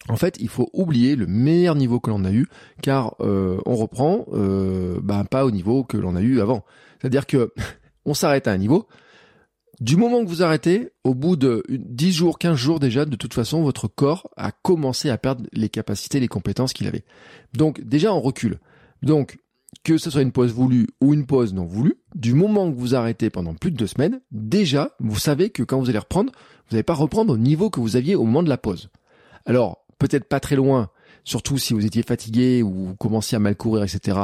En 0.07 0.15
fait, 0.15 0.37
il 0.39 0.47
faut 0.47 0.69
oublier 0.73 1.15
le 1.15 1.25
meilleur 1.25 1.73
niveau 1.73 1.99
que 1.99 2.11
l'on 2.11 2.23
a 2.23 2.31
eu, 2.31 2.45
car 2.83 3.15
euh, 3.19 3.57
on 3.65 3.75
reprend 3.75 4.27
euh, 4.33 4.99
ben, 5.01 5.25
pas 5.25 5.43
au 5.43 5.49
niveau 5.49 5.83
que 5.83 5.97
l'on 5.97 6.15
a 6.15 6.21
eu 6.21 6.39
avant. 6.39 6.63
C'est-à-dire 7.01 7.25
que 7.25 7.51
on 8.05 8.13
s'arrête 8.13 8.47
à 8.47 8.51
un 8.51 8.57
niveau. 8.57 8.87
Du 9.81 9.97
moment 9.97 10.23
que 10.23 10.29
vous 10.29 10.43
arrêtez, 10.43 10.91
au 11.03 11.15
bout 11.15 11.35
de 11.35 11.63
10 11.67 12.11
jours, 12.11 12.37
15 12.37 12.55
jours 12.55 12.79
déjà, 12.79 13.05
de 13.05 13.15
toute 13.15 13.33
façon, 13.33 13.63
votre 13.63 13.87
corps 13.87 14.29
a 14.37 14.51
commencé 14.51 15.09
à 15.09 15.17
perdre 15.17 15.45
les 15.51 15.67
capacités, 15.67 16.19
les 16.19 16.27
compétences 16.27 16.73
qu'il 16.73 16.85
avait. 16.85 17.05
Donc 17.53 17.81
déjà, 17.81 18.13
on 18.13 18.21
recule. 18.21 18.59
Donc, 19.01 19.39
que 19.83 19.97
ce 19.97 20.09
soit 20.09 20.21
une 20.21 20.31
pause 20.31 20.51
voulue 20.51 20.87
ou 21.01 21.13
une 21.13 21.25
pause 21.25 21.53
non 21.53 21.65
voulue, 21.65 21.97
du 22.15 22.33
moment 22.33 22.71
que 22.71 22.77
vous 22.77 22.95
arrêtez 22.95 23.29
pendant 23.29 23.53
plus 23.53 23.71
de 23.71 23.77
deux 23.77 23.87
semaines, 23.87 24.21
déjà, 24.31 24.91
vous 24.99 25.19
savez 25.19 25.49
que 25.49 25.63
quand 25.63 25.79
vous 25.79 25.89
allez 25.89 25.99
reprendre, 25.99 26.31
vous 26.67 26.75
n'allez 26.75 26.83
pas 26.83 26.93
reprendre 26.93 27.33
au 27.33 27.37
niveau 27.37 27.69
que 27.69 27.79
vous 27.79 27.95
aviez 27.95 28.15
au 28.15 28.23
moment 28.23 28.43
de 28.43 28.49
la 28.49 28.57
pause. 28.57 28.89
Alors, 29.45 29.85
peut-être 29.99 30.25
pas 30.25 30.39
très 30.39 30.55
loin, 30.55 30.89
surtout 31.23 31.57
si 31.57 31.73
vous 31.73 31.85
étiez 31.85 32.03
fatigué 32.03 32.63
ou 32.63 32.87
vous 32.87 32.95
commenciez 32.95 33.35
à 33.35 33.39
mal 33.39 33.55
courir, 33.55 33.83
etc. 33.83 34.19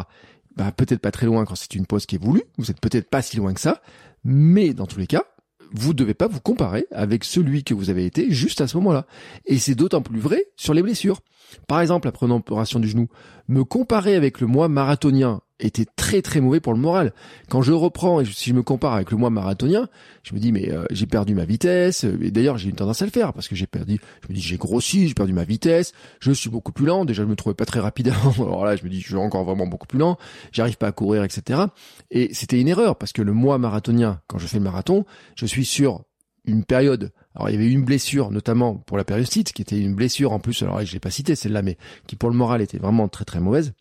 Bah, 0.55 0.71
peut-être 0.71 0.99
pas 0.99 1.11
très 1.11 1.25
loin 1.25 1.45
quand 1.45 1.55
c'est 1.55 1.75
une 1.75 1.85
pause 1.85 2.05
qui 2.05 2.15
est 2.15 2.23
voulue, 2.23 2.43
vous 2.57 2.71
êtes 2.71 2.81
peut-être 2.81 3.09
pas 3.09 3.21
si 3.21 3.37
loin 3.37 3.53
que 3.53 3.61
ça, 3.61 3.81
mais 4.23 4.73
dans 4.73 4.85
tous 4.85 4.99
les 4.99 5.07
cas, 5.07 5.25
vous 5.73 5.89
ne 5.89 5.97
devez 5.97 6.13
pas 6.13 6.27
vous 6.27 6.39
comparer 6.39 6.85
avec 6.91 7.23
celui 7.23 7.63
que 7.63 7.73
vous 7.73 7.89
avez 7.89 8.05
été 8.05 8.31
juste 8.31 8.61
à 8.61 8.67
ce 8.67 8.77
moment-là. 8.77 9.05
Et 9.45 9.57
c'est 9.57 9.75
d'autant 9.75 10.01
plus 10.01 10.19
vrai 10.19 10.45
sur 10.55 10.73
les 10.73 10.81
blessures. 10.81 11.21
Par 11.67 11.81
exemple, 11.81 12.07
après 12.07 12.25
une 12.25 12.31
opération 12.31 12.79
du 12.79 12.87
genou, 12.87 13.07
me 13.47 13.63
comparer 13.63 14.15
avec 14.15 14.39
le 14.39 14.47
mois 14.47 14.67
marathonien 14.67 15.41
était 15.61 15.85
très 15.95 16.21
très 16.21 16.41
mauvais 16.41 16.59
pour 16.59 16.73
le 16.73 16.79
moral. 16.79 17.13
Quand 17.49 17.61
je 17.61 17.71
reprends 17.71 18.19
et 18.19 18.25
si 18.25 18.49
je 18.49 18.55
me 18.55 18.63
compare 18.63 18.93
avec 18.93 19.11
le 19.11 19.17
mois 19.17 19.29
marathonien, 19.29 19.87
je 20.23 20.33
me 20.33 20.39
dis 20.39 20.51
mais 20.51 20.71
euh, 20.71 20.85
j'ai 20.91 21.05
perdu 21.05 21.35
ma 21.35 21.45
vitesse. 21.45 22.03
Et 22.03 22.31
d'ailleurs 22.31 22.57
j'ai 22.57 22.69
une 22.69 22.75
tendance 22.75 23.01
à 23.01 23.05
le 23.05 23.11
faire 23.11 23.33
parce 23.33 23.47
que 23.47 23.55
j'ai 23.55 23.67
perdu. 23.67 23.99
Je 24.23 24.29
me 24.29 24.35
dis 24.35 24.41
j'ai 24.41 24.57
grossi, 24.57 25.07
j'ai 25.07 25.13
perdu 25.13 25.33
ma 25.33 25.43
vitesse. 25.43 25.93
Je 26.19 26.31
suis 26.31 26.49
beaucoup 26.49 26.71
plus 26.71 26.85
lent. 26.85 27.05
Déjà 27.05 27.23
je 27.23 27.27
me 27.27 27.35
trouvais 27.35 27.55
pas 27.55 27.65
très 27.65 27.79
rapide 27.79 28.09
avant. 28.25 28.45
Alors 28.45 28.65
là 28.65 28.75
je 28.75 28.83
me 28.83 28.89
dis 28.89 29.01
je 29.01 29.07
suis 29.07 29.15
encore 29.15 29.43
vraiment 29.43 29.67
beaucoup 29.67 29.87
plus 29.87 29.99
lent. 29.99 30.17
J'arrive 30.51 30.77
pas 30.77 30.87
à 30.87 30.91
courir 30.91 31.23
etc. 31.23 31.61
Et 32.09 32.33
c'était 32.33 32.59
une 32.59 32.67
erreur 32.67 32.97
parce 32.97 33.13
que 33.13 33.21
le 33.21 33.33
mois 33.33 33.57
marathonien 33.57 34.21
quand 34.27 34.37
je 34.37 34.47
fais 34.47 34.57
le 34.57 34.63
marathon, 34.63 35.05
je 35.35 35.45
suis 35.45 35.65
sur 35.65 36.03
une 36.45 36.63
période. 36.63 37.11
Alors 37.35 37.49
il 37.49 37.53
y 37.53 37.55
avait 37.55 37.71
une 37.71 37.85
blessure, 37.85 38.31
notamment 38.31 38.75
pour 38.75 38.97
la 38.97 39.03
périostite, 39.03 39.53
qui 39.53 39.61
était 39.61 39.79
une 39.79 39.95
blessure 39.95 40.31
en 40.31 40.39
plus. 40.39 40.63
Alors 40.63 40.83
je 40.83 40.91
l'ai 40.91 40.99
pas 40.99 41.11
cité 41.11 41.35
celle-là, 41.35 41.61
mais 41.61 41.77
qui 42.07 42.15
pour 42.15 42.29
le 42.29 42.35
moral 42.35 42.61
était 42.61 42.77
vraiment 42.77 43.07
très 43.07 43.25
très 43.25 43.39
mauvaise 43.39 43.73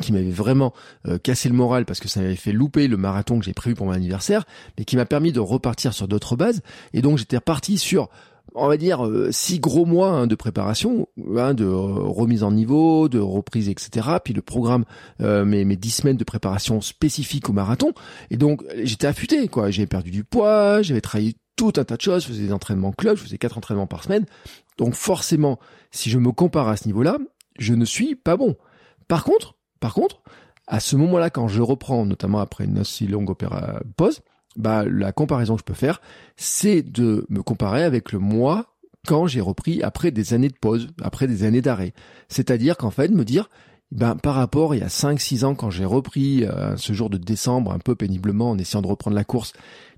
qui 0.00 0.12
m'avait 0.12 0.30
vraiment 0.30 0.72
euh, 1.08 1.18
cassé 1.18 1.48
le 1.48 1.54
moral 1.54 1.84
parce 1.84 2.00
que 2.00 2.08
ça 2.08 2.20
m'avait 2.20 2.36
fait 2.36 2.52
louper 2.52 2.86
le 2.86 2.96
marathon 2.96 3.38
que 3.38 3.44
j'ai 3.44 3.54
prévu 3.54 3.74
pour 3.74 3.86
mon 3.86 3.92
anniversaire, 3.92 4.44
mais 4.78 4.84
qui 4.84 4.96
m'a 4.96 5.06
permis 5.06 5.32
de 5.32 5.40
repartir 5.40 5.92
sur 5.92 6.06
d'autres 6.06 6.36
bases. 6.36 6.60
Et 6.92 7.02
donc 7.02 7.18
j'étais 7.18 7.36
reparti 7.36 7.76
sur, 7.76 8.08
on 8.54 8.68
va 8.68 8.76
dire, 8.76 9.04
euh, 9.04 9.32
six 9.32 9.58
gros 9.58 9.86
mois 9.86 10.10
hein, 10.10 10.26
de 10.28 10.34
préparation, 10.36 11.08
hein, 11.36 11.54
de 11.54 11.66
remise 11.66 12.44
en 12.44 12.52
niveau, 12.52 13.08
de 13.08 13.18
reprise, 13.18 13.68
etc. 13.68 14.08
Puis 14.24 14.32
le 14.32 14.42
programme, 14.42 14.84
euh, 15.20 15.44
mes, 15.44 15.64
mes 15.64 15.76
dix 15.76 15.90
semaines 15.90 16.16
de 16.16 16.24
préparation 16.24 16.80
spécifique 16.80 17.48
au 17.48 17.52
marathon. 17.52 17.92
Et 18.30 18.36
donc 18.36 18.62
j'étais 18.84 19.08
affûté, 19.08 19.48
quoi. 19.48 19.70
J'avais 19.72 19.86
perdu 19.86 20.12
du 20.12 20.22
poids, 20.22 20.82
j'avais 20.82 21.00
travaillé 21.00 21.34
tout 21.56 21.72
un 21.76 21.84
tas 21.84 21.96
de 21.96 22.00
choses, 22.00 22.22
je 22.22 22.28
faisais 22.28 22.44
des 22.44 22.52
entraînements 22.52 22.92
club, 22.92 23.16
je 23.16 23.24
faisais 23.24 23.38
quatre 23.38 23.58
entraînements 23.58 23.88
par 23.88 24.04
semaine. 24.04 24.24
Donc 24.78 24.94
forcément, 24.94 25.58
si 25.90 26.10
je 26.10 26.18
me 26.18 26.30
compare 26.30 26.68
à 26.68 26.76
ce 26.76 26.86
niveau-là, 26.86 27.18
je 27.58 27.74
ne 27.74 27.84
suis 27.84 28.14
pas 28.14 28.36
bon. 28.36 28.56
Par 29.08 29.24
contre, 29.24 29.56
par 29.80 29.94
contre, 29.94 30.20
à 30.66 30.78
ce 30.78 30.94
moment-là, 30.96 31.30
quand 31.30 31.48
je 31.48 31.62
reprends, 31.62 32.06
notamment 32.06 32.38
après 32.38 32.64
une 32.64 32.78
aussi 32.78 33.06
longue 33.06 33.34
pause, 33.96 34.20
bah, 34.56 34.84
la 34.84 35.12
comparaison 35.12 35.54
que 35.54 35.60
je 35.60 35.64
peux 35.64 35.74
faire, 35.74 36.00
c'est 36.36 36.82
de 36.82 37.26
me 37.28 37.42
comparer 37.42 37.82
avec 37.82 38.12
le 38.12 38.18
mois 38.18 38.66
quand 39.06 39.26
j'ai 39.26 39.40
repris 39.40 39.82
après 39.82 40.10
des 40.10 40.34
années 40.34 40.48
de 40.48 40.58
pause, 40.60 40.88
après 41.02 41.26
des 41.26 41.44
années 41.44 41.62
d'arrêt. 41.62 41.92
C'est-à-dire 42.28 42.76
qu'en 42.76 42.90
fait, 42.90 43.08
me 43.08 43.24
dire, 43.24 43.48
ben, 43.90 44.14
par 44.14 44.34
rapport 44.34 44.74
il 44.74 44.80
y 44.80 44.84
a 44.84 44.88
5-6 44.88 45.44
ans 45.44 45.54
quand 45.54 45.70
j'ai 45.70 45.84
repris 45.84 46.44
euh, 46.44 46.76
ce 46.76 46.92
jour 46.92 47.10
de 47.10 47.16
décembre 47.16 47.72
un 47.72 47.78
peu 47.78 47.94
péniblement 47.94 48.50
en 48.50 48.58
essayant 48.58 48.82
de 48.82 48.86
reprendre 48.86 49.16
la 49.16 49.24
course, 49.24 49.52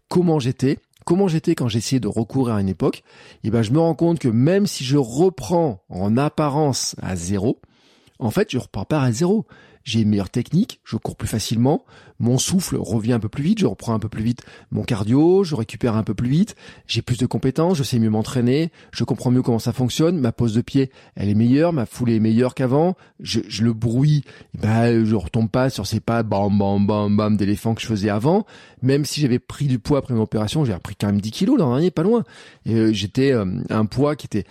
comment 0.08 0.38
j'étais, 0.38 0.78
comment 1.04 1.28
j'étais 1.28 1.54
quand 1.54 1.68
j'essayais 1.68 2.00
de 2.00 2.08
recourir 2.08 2.54
à 2.54 2.60
une 2.60 2.68
époque, 2.68 3.02
et 3.44 3.50
ben, 3.50 3.62
je 3.62 3.72
me 3.72 3.78
rends 3.78 3.94
compte 3.94 4.18
que 4.18 4.28
même 4.28 4.66
si 4.66 4.84
je 4.84 4.96
reprends 4.96 5.82
en 5.88 6.16
apparence 6.16 6.94
à 7.02 7.16
zéro, 7.16 7.60
en 8.22 8.30
fait, 8.30 8.50
je 8.50 8.58
repars 8.58 8.86
pas 8.86 9.02
à 9.02 9.12
zéro. 9.12 9.46
J'ai 9.84 10.00
une 10.02 10.10
meilleure 10.10 10.30
technique, 10.30 10.80
je 10.84 10.96
cours 10.96 11.16
plus 11.16 11.26
facilement, 11.26 11.84
mon 12.20 12.38
souffle 12.38 12.76
revient 12.76 13.14
un 13.14 13.18
peu 13.18 13.28
plus 13.28 13.42
vite, 13.42 13.58
je 13.58 13.66
reprends 13.66 13.94
un 13.94 13.98
peu 13.98 14.08
plus 14.08 14.22
vite 14.22 14.42
mon 14.70 14.84
cardio, 14.84 15.42
je 15.42 15.56
récupère 15.56 15.96
un 15.96 16.04
peu 16.04 16.14
plus 16.14 16.28
vite, 16.28 16.54
j'ai 16.86 17.02
plus 17.02 17.18
de 17.18 17.26
compétences, 17.26 17.78
je 17.78 17.82
sais 17.82 17.98
mieux 17.98 18.08
m'entraîner, 18.08 18.70
je 18.92 19.02
comprends 19.02 19.32
mieux 19.32 19.42
comment 19.42 19.58
ça 19.58 19.72
fonctionne, 19.72 20.20
ma 20.20 20.30
pose 20.30 20.54
de 20.54 20.60
pied, 20.60 20.92
elle 21.16 21.28
est 21.28 21.34
meilleure, 21.34 21.72
ma 21.72 21.84
foulée 21.84 22.16
est 22.16 22.20
meilleure 22.20 22.54
qu'avant, 22.54 22.94
je, 23.18 23.40
le 23.60 23.72
bruit, 23.72 24.22
bah, 24.54 25.04
je 25.04 25.14
retombe 25.16 25.50
pas 25.50 25.68
sur 25.68 25.84
ces 25.84 25.98
pas 25.98 26.22
bam 26.22 26.56
bam 26.56 26.86
bam 26.86 27.16
bam 27.16 27.36
d'éléphant 27.36 27.74
que 27.74 27.82
je 27.82 27.88
faisais 27.88 28.08
avant, 28.08 28.46
même 28.82 29.04
si 29.04 29.20
j'avais 29.20 29.40
pris 29.40 29.66
du 29.66 29.80
poids 29.80 29.98
après 29.98 30.14
mon 30.14 30.22
opération, 30.22 30.64
j'ai 30.64 30.74
repris 30.74 30.94
quand 30.94 31.08
même 31.08 31.20
10 31.20 31.30
kilos 31.32 31.58
l'an 31.58 31.70
dernier, 31.70 31.90
pas 31.90 32.04
loin, 32.04 32.22
euh, 32.68 32.92
j'étais 32.92 33.32
euh, 33.32 33.44
un 33.68 33.84
poids 33.84 34.14
qui 34.14 34.26
était 34.26 34.44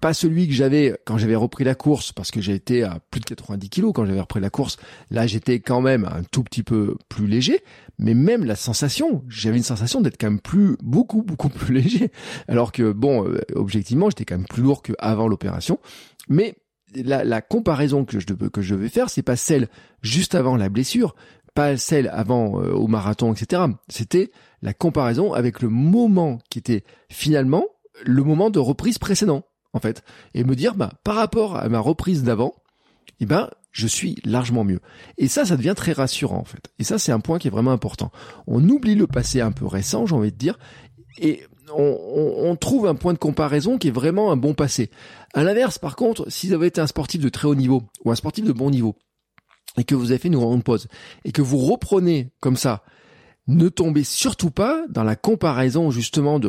pas 0.00 0.14
celui 0.14 0.46
que 0.46 0.54
j'avais 0.54 0.96
quand 1.04 1.18
j'avais 1.18 1.34
repris 1.34 1.64
la 1.64 1.74
course, 1.74 2.12
parce 2.12 2.30
que 2.30 2.40
j'ai 2.40 2.54
été 2.54 2.82
à 2.82 3.00
plus 3.10 3.20
de 3.20 3.26
90 3.26 3.68
kilos 3.68 3.92
quand 3.94 4.04
j'avais 4.04 4.20
repris 4.20 4.40
la 4.40 4.50
course. 4.50 4.76
Là, 5.10 5.26
j'étais 5.26 5.60
quand 5.60 5.80
même 5.80 6.04
un 6.04 6.22
tout 6.30 6.42
petit 6.42 6.62
peu 6.62 6.96
plus 7.08 7.26
léger, 7.26 7.62
mais 7.98 8.14
même 8.14 8.44
la 8.44 8.56
sensation, 8.56 9.24
j'avais 9.28 9.56
une 9.56 9.62
sensation 9.62 10.00
d'être 10.00 10.20
quand 10.20 10.28
même 10.28 10.40
plus, 10.40 10.76
beaucoup, 10.82 11.22
beaucoup 11.22 11.48
plus 11.48 11.74
léger. 11.82 12.10
Alors 12.48 12.72
que, 12.72 12.92
bon, 12.92 13.26
euh, 13.26 13.40
objectivement, 13.54 14.10
j'étais 14.10 14.24
quand 14.24 14.36
même 14.36 14.46
plus 14.46 14.62
lourd 14.62 14.82
qu'avant 14.82 15.28
l'opération. 15.28 15.78
Mais 16.28 16.54
la, 16.94 17.24
la, 17.24 17.40
comparaison 17.40 18.04
que 18.04 18.20
je, 18.20 18.26
que 18.26 18.62
je 18.62 18.74
vais 18.74 18.88
faire, 18.88 19.10
c'est 19.10 19.22
pas 19.22 19.36
celle 19.36 19.68
juste 20.02 20.34
avant 20.34 20.56
la 20.56 20.68
blessure, 20.68 21.14
pas 21.54 21.76
celle 21.76 22.08
avant 22.08 22.60
euh, 22.60 22.72
au 22.72 22.86
marathon, 22.86 23.32
etc. 23.32 23.62
C'était 23.88 24.30
la 24.62 24.74
comparaison 24.74 25.32
avec 25.32 25.60
le 25.60 25.68
moment 25.68 26.38
qui 26.50 26.58
était 26.58 26.84
finalement 27.08 27.64
le 28.04 28.22
moment 28.22 28.50
de 28.50 28.58
reprise 28.58 28.98
précédent 28.98 29.44
en 29.72 29.80
fait, 29.80 30.02
et 30.34 30.44
me 30.44 30.54
dire, 30.54 30.74
bah, 30.74 30.92
par 31.04 31.16
rapport 31.16 31.56
à 31.56 31.68
ma 31.68 31.78
reprise 31.78 32.22
d'avant, 32.22 32.54
eh 33.20 33.26
ben, 33.26 33.48
je 33.70 33.86
suis 33.86 34.16
largement 34.24 34.64
mieux. 34.64 34.80
Et 35.16 35.28
ça, 35.28 35.44
ça 35.44 35.56
devient 35.56 35.74
très 35.76 35.92
rassurant, 35.92 36.38
en 36.38 36.44
fait. 36.44 36.70
Et 36.78 36.84
ça, 36.84 36.98
c'est 36.98 37.12
un 37.12 37.20
point 37.20 37.38
qui 37.38 37.48
est 37.48 37.50
vraiment 37.50 37.72
important. 37.72 38.12
On 38.46 38.66
oublie 38.68 38.94
le 38.94 39.06
passé 39.06 39.40
un 39.40 39.52
peu 39.52 39.66
récent, 39.66 40.06
j'ai 40.06 40.14
envie 40.14 40.32
de 40.32 40.36
dire, 40.36 40.58
et 41.18 41.42
on, 41.74 42.34
on, 42.38 42.56
trouve 42.56 42.86
un 42.86 42.94
point 42.94 43.14
de 43.14 43.18
comparaison 43.18 43.78
qui 43.78 43.88
est 43.88 43.92
vraiment 43.92 44.30
un 44.30 44.36
bon 44.36 44.54
passé. 44.54 44.90
À 45.32 45.42
l'inverse, 45.42 45.78
par 45.78 45.96
contre, 45.96 46.30
si 46.30 46.48
vous 46.48 46.54
avez 46.54 46.66
été 46.66 46.80
un 46.80 46.86
sportif 46.86 47.20
de 47.20 47.28
très 47.28 47.48
haut 47.48 47.54
niveau, 47.54 47.82
ou 48.04 48.10
un 48.10 48.14
sportif 48.14 48.44
de 48.44 48.52
bon 48.52 48.70
niveau, 48.70 48.96
et 49.78 49.84
que 49.84 49.94
vous 49.94 50.10
avez 50.10 50.18
fait 50.18 50.28
une 50.28 50.36
grande 50.36 50.64
pause, 50.64 50.88
et 51.24 51.32
que 51.32 51.42
vous 51.42 51.58
reprenez 51.58 52.30
comme 52.40 52.56
ça 52.56 52.82
ne 53.48 53.68
tombez 53.68 54.04
surtout 54.04 54.50
pas 54.50 54.84
dans 54.88 55.02
la 55.02 55.16
comparaison 55.16 55.90
justement 55.90 56.38
de 56.38 56.48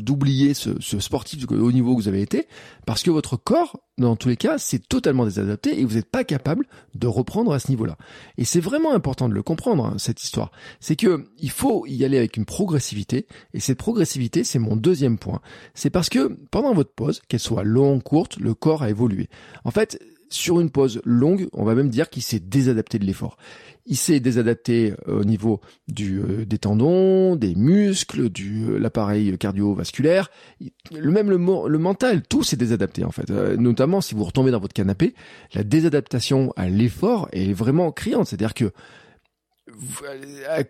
d'oublier 0.00 0.52
ce, 0.52 0.70
ce, 0.80 1.00
sportif 1.00 1.46
de 1.46 1.56
haut 1.56 1.72
niveau 1.72 1.96
que 1.96 2.02
vous 2.02 2.08
avez 2.08 2.20
été, 2.20 2.46
parce 2.84 3.02
que 3.02 3.10
votre 3.10 3.36
corps, 3.36 3.80
dans 3.96 4.16
tous 4.16 4.28
les 4.28 4.36
cas, 4.36 4.58
c'est 4.58 4.86
totalement 4.86 5.24
désadapté 5.24 5.80
et 5.80 5.84
vous 5.84 5.94
n'êtes 5.94 6.10
pas 6.10 6.24
capable 6.24 6.66
de 6.94 7.06
reprendre 7.06 7.52
à 7.52 7.58
ce 7.58 7.70
niveau-là. 7.70 7.96
Et 8.36 8.44
c'est 8.44 8.60
vraiment 8.60 8.92
important 8.92 9.28
de 9.28 9.34
le 9.34 9.42
comprendre 9.42 9.86
hein, 9.86 9.94
cette 9.96 10.22
histoire. 10.22 10.50
C'est 10.78 10.96
que 10.96 11.26
il 11.38 11.50
faut 11.50 11.86
y 11.86 12.04
aller 12.04 12.18
avec 12.18 12.36
une 12.36 12.44
progressivité, 12.44 13.26
et 13.54 13.60
cette 13.60 13.78
progressivité, 13.78 14.44
c'est 14.44 14.58
mon 14.58 14.76
deuxième 14.76 15.18
point. 15.18 15.40
C'est 15.74 15.90
parce 15.90 16.10
que 16.10 16.36
pendant 16.50 16.74
votre 16.74 16.92
pause, 16.92 17.22
qu'elle 17.28 17.40
soit 17.40 17.64
longue, 17.64 18.02
courte, 18.02 18.36
le 18.36 18.52
corps 18.52 18.82
a 18.82 18.90
évolué. 18.90 19.28
En 19.64 19.70
fait, 19.70 19.98
sur 20.28 20.60
une 20.60 20.70
pause 20.70 21.00
longue, 21.04 21.48
on 21.52 21.64
va 21.64 21.74
même 21.74 21.88
dire 21.88 22.10
qu'il 22.10 22.22
s'est 22.22 22.40
désadapté 22.40 22.98
de 22.98 23.04
l'effort. 23.04 23.36
Il 23.86 23.96
s'est 23.96 24.18
désadapté 24.18 24.94
euh, 25.08 25.20
au 25.20 25.24
niveau 25.24 25.60
du, 25.86 26.18
euh, 26.18 26.44
des 26.44 26.58
tendons, 26.58 27.36
des 27.36 27.54
muscles, 27.54 28.28
du 28.30 28.64
euh, 28.64 28.78
l'appareil 28.78 29.38
cardiovasculaire, 29.38 30.30
le 30.92 31.10
même 31.10 31.30
le, 31.30 31.36
le 31.36 31.78
mental, 31.78 32.22
tout 32.22 32.42
s'est 32.42 32.56
désadapté 32.56 33.04
en 33.04 33.12
fait. 33.12 33.30
notamment 33.30 34.00
si 34.00 34.14
vous 34.14 34.24
retombez 34.24 34.50
dans 34.50 34.58
votre 34.58 34.74
canapé, 34.74 35.14
la 35.54 35.62
désadaptation 35.62 36.52
à 36.56 36.68
l'effort 36.68 37.28
est 37.32 37.52
vraiment 37.52 37.92
criante. 37.92 38.26
C'est-à-dire 38.26 38.54
que 38.54 38.72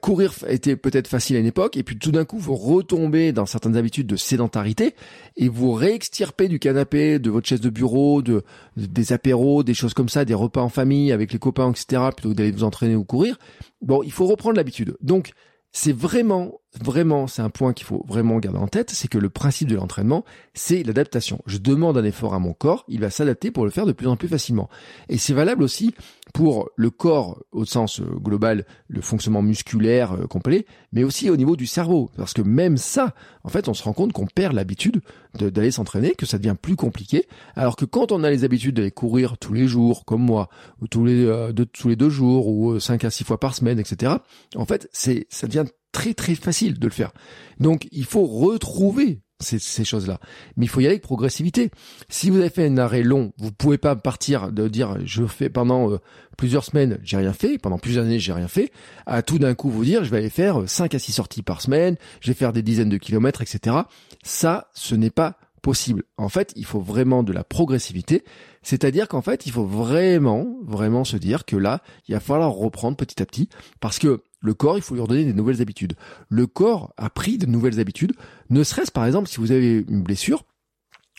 courir 0.00 0.32
était 0.48 0.76
peut-être 0.76 1.08
facile 1.08 1.36
à 1.36 1.40
une 1.40 1.46
époque, 1.46 1.76
et 1.76 1.82
puis 1.82 1.98
tout 1.98 2.12
d'un 2.12 2.24
coup 2.24 2.38
vous 2.38 2.56
retombez 2.56 3.32
dans 3.32 3.46
certaines 3.46 3.76
habitudes 3.76 4.06
de 4.06 4.16
sédentarité 4.16 4.94
et 5.36 5.48
vous 5.48 5.72
réextirpez 5.72 6.48
du 6.48 6.58
canapé, 6.58 7.18
de 7.18 7.30
votre 7.30 7.46
chaise 7.46 7.60
de 7.60 7.70
bureau, 7.70 8.22
de, 8.22 8.42
des 8.76 9.12
apéros, 9.12 9.62
des 9.62 9.74
choses 9.74 9.94
comme 9.94 10.08
ça, 10.08 10.24
des 10.24 10.34
repas 10.34 10.62
en 10.62 10.68
famille 10.68 11.12
avec 11.12 11.32
les 11.32 11.38
copains, 11.38 11.70
etc. 11.70 12.02
Plutôt 12.16 12.30
que 12.30 12.34
d'aller 12.34 12.52
vous 12.52 12.64
entraîner 12.64 12.96
ou 12.96 13.04
courir. 13.04 13.38
Bon, 13.82 14.02
il 14.02 14.12
faut 14.12 14.26
reprendre 14.26 14.56
l'habitude. 14.56 14.96
Donc 15.00 15.32
c'est 15.72 15.92
vraiment, 15.92 16.60
vraiment, 16.82 17.26
c'est 17.26 17.42
un 17.42 17.50
point 17.50 17.72
qu'il 17.72 17.86
faut 17.86 18.04
vraiment 18.08 18.38
garder 18.38 18.58
en 18.58 18.68
tête, 18.68 18.90
c'est 18.90 19.08
que 19.08 19.18
le 19.18 19.28
principe 19.28 19.68
de 19.68 19.76
l'entraînement, 19.76 20.24
c'est 20.54 20.82
l'adaptation. 20.82 21.40
Je 21.46 21.58
demande 21.58 21.96
un 21.96 22.04
effort 22.04 22.34
à 22.34 22.38
mon 22.38 22.52
corps, 22.52 22.84
il 22.88 23.00
va 23.00 23.10
s'adapter 23.10 23.50
pour 23.50 23.64
le 23.64 23.70
faire 23.70 23.86
de 23.86 23.92
plus 23.92 24.06
en 24.06 24.16
plus 24.16 24.28
facilement. 24.28 24.68
Et 25.08 25.18
c'est 25.18 25.32
valable 25.32 25.62
aussi 25.62 25.94
pour 26.34 26.68
le 26.76 26.90
corps 26.90 27.42
au 27.52 27.64
sens 27.64 28.00
euh, 28.00 28.04
global, 28.04 28.66
le 28.88 29.00
fonctionnement 29.00 29.42
musculaire 29.42 30.12
euh, 30.12 30.26
complet, 30.26 30.66
mais 30.92 31.04
aussi 31.04 31.30
au 31.30 31.36
niveau 31.36 31.56
du 31.56 31.66
cerveau. 31.66 32.10
Parce 32.16 32.32
que 32.32 32.42
même 32.42 32.76
ça, 32.76 33.14
en 33.44 33.48
fait, 33.48 33.68
on 33.68 33.74
se 33.74 33.82
rend 33.82 33.92
compte 33.92 34.12
qu'on 34.12 34.26
perd 34.26 34.54
l'habitude 34.54 35.00
d'aller 35.34 35.70
s'entraîner, 35.70 36.12
que 36.12 36.26
ça 36.26 36.38
devient 36.38 36.56
plus 36.60 36.76
compliqué. 36.76 37.26
Alors 37.54 37.76
que 37.76 37.84
quand 37.84 38.12
on 38.12 38.24
a 38.24 38.30
les 38.30 38.44
habitudes 38.44 38.76
d'aller 38.76 38.90
courir 38.90 39.38
tous 39.38 39.52
les 39.52 39.66
jours, 39.66 40.04
comme 40.04 40.22
moi, 40.22 40.48
ou 40.80 40.88
tous 40.88 41.04
les, 41.04 41.24
euh, 41.24 41.52
deux, 41.52 41.66
tous 41.66 41.88
les 41.88 41.96
deux 41.96 42.10
jours, 42.10 42.48
ou 42.48 42.80
cinq 42.80 43.04
à 43.04 43.10
six 43.10 43.24
fois 43.24 43.38
par 43.38 43.54
semaine, 43.54 43.78
etc., 43.78 44.14
en 44.56 44.66
fait, 44.66 44.88
c'est, 44.92 45.26
ça 45.30 45.46
devient 45.46 45.64
très 45.96 46.12
très 46.12 46.34
facile 46.34 46.78
de 46.78 46.86
le 46.86 46.92
faire. 46.92 47.12
Donc 47.58 47.88
il 47.90 48.04
faut 48.04 48.26
retrouver 48.26 49.22
ces, 49.40 49.58
ces 49.58 49.82
choses-là. 49.82 50.20
Mais 50.56 50.66
il 50.66 50.68
faut 50.68 50.80
y 50.80 50.84
aller 50.84 50.96
avec 50.96 51.02
progressivité. 51.02 51.70
Si 52.10 52.28
vous 52.28 52.36
avez 52.38 52.50
fait 52.50 52.66
un 52.66 52.76
arrêt 52.76 53.02
long, 53.02 53.32
vous 53.38 53.50
pouvez 53.50 53.78
pas 53.78 53.96
partir 53.96 54.52
de 54.52 54.68
dire 54.68 54.98
je 55.06 55.24
fais 55.24 55.48
pendant 55.48 55.90
euh, 55.90 55.98
plusieurs 56.36 56.64
semaines, 56.64 56.98
j'ai 57.02 57.16
rien 57.16 57.32
fait, 57.32 57.56
pendant 57.56 57.78
plusieurs 57.78 58.04
années, 58.04 58.18
j'ai 58.18 58.34
rien 58.34 58.46
fait, 58.46 58.72
à 59.06 59.22
tout 59.22 59.38
d'un 59.38 59.54
coup 59.54 59.70
vous 59.70 59.86
dire 59.86 60.04
je 60.04 60.10
vais 60.10 60.18
aller 60.18 60.28
faire 60.28 60.68
5 60.68 60.94
à 60.94 60.98
6 60.98 61.12
sorties 61.12 61.42
par 61.42 61.62
semaine, 61.62 61.96
je 62.20 62.28
vais 62.28 62.34
faire 62.34 62.52
des 62.52 62.62
dizaines 62.62 62.90
de 62.90 62.98
kilomètres, 62.98 63.40
etc. 63.40 63.76
Ça, 64.22 64.68
ce 64.74 64.94
n'est 64.94 65.08
pas 65.08 65.38
possible. 65.62 66.04
En 66.18 66.28
fait, 66.28 66.52
il 66.56 66.66
faut 66.66 66.80
vraiment 66.80 67.22
de 67.22 67.32
la 67.32 67.42
progressivité, 67.42 68.22
c'est-à-dire 68.62 69.08
qu'en 69.08 69.22
fait, 69.22 69.46
il 69.46 69.52
faut 69.52 69.64
vraiment, 69.64 70.46
vraiment 70.62 71.04
se 71.04 71.16
dire 71.16 71.44
que 71.44 71.56
là, 71.56 71.82
il 72.06 72.14
va 72.14 72.20
falloir 72.20 72.52
reprendre 72.52 72.96
petit 72.96 73.22
à 73.22 73.26
petit, 73.26 73.48
parce 73.80 73.98
que 73.98 74.22
le 74.40 74.54
corps, 74.54 74.78
il 74.78 74.82
faut 74.82 74.94
lui 74.94 75.00
redonner 75.00 75.24
des 75.24 75.32
nouvelles 75.32 75.62
habitudes. 75.62 75.94
Le 76.28 76.46
corps 76.46 76.92
a 76.96 77.10
pris 77.10 77.38
de 77.38 77.46
nouvelles 77.46 77.80
habitudes, 77.80 78.12
ne 78.50 78.62
serait-ce 78.62 78.92
par 78.92 79.06
exemple 79.06 79.28
si 79.28 79.38
vous 79.38 79.52
avez 79.52 79.84
une 79.88 80.02
blessure, 80.02 80.44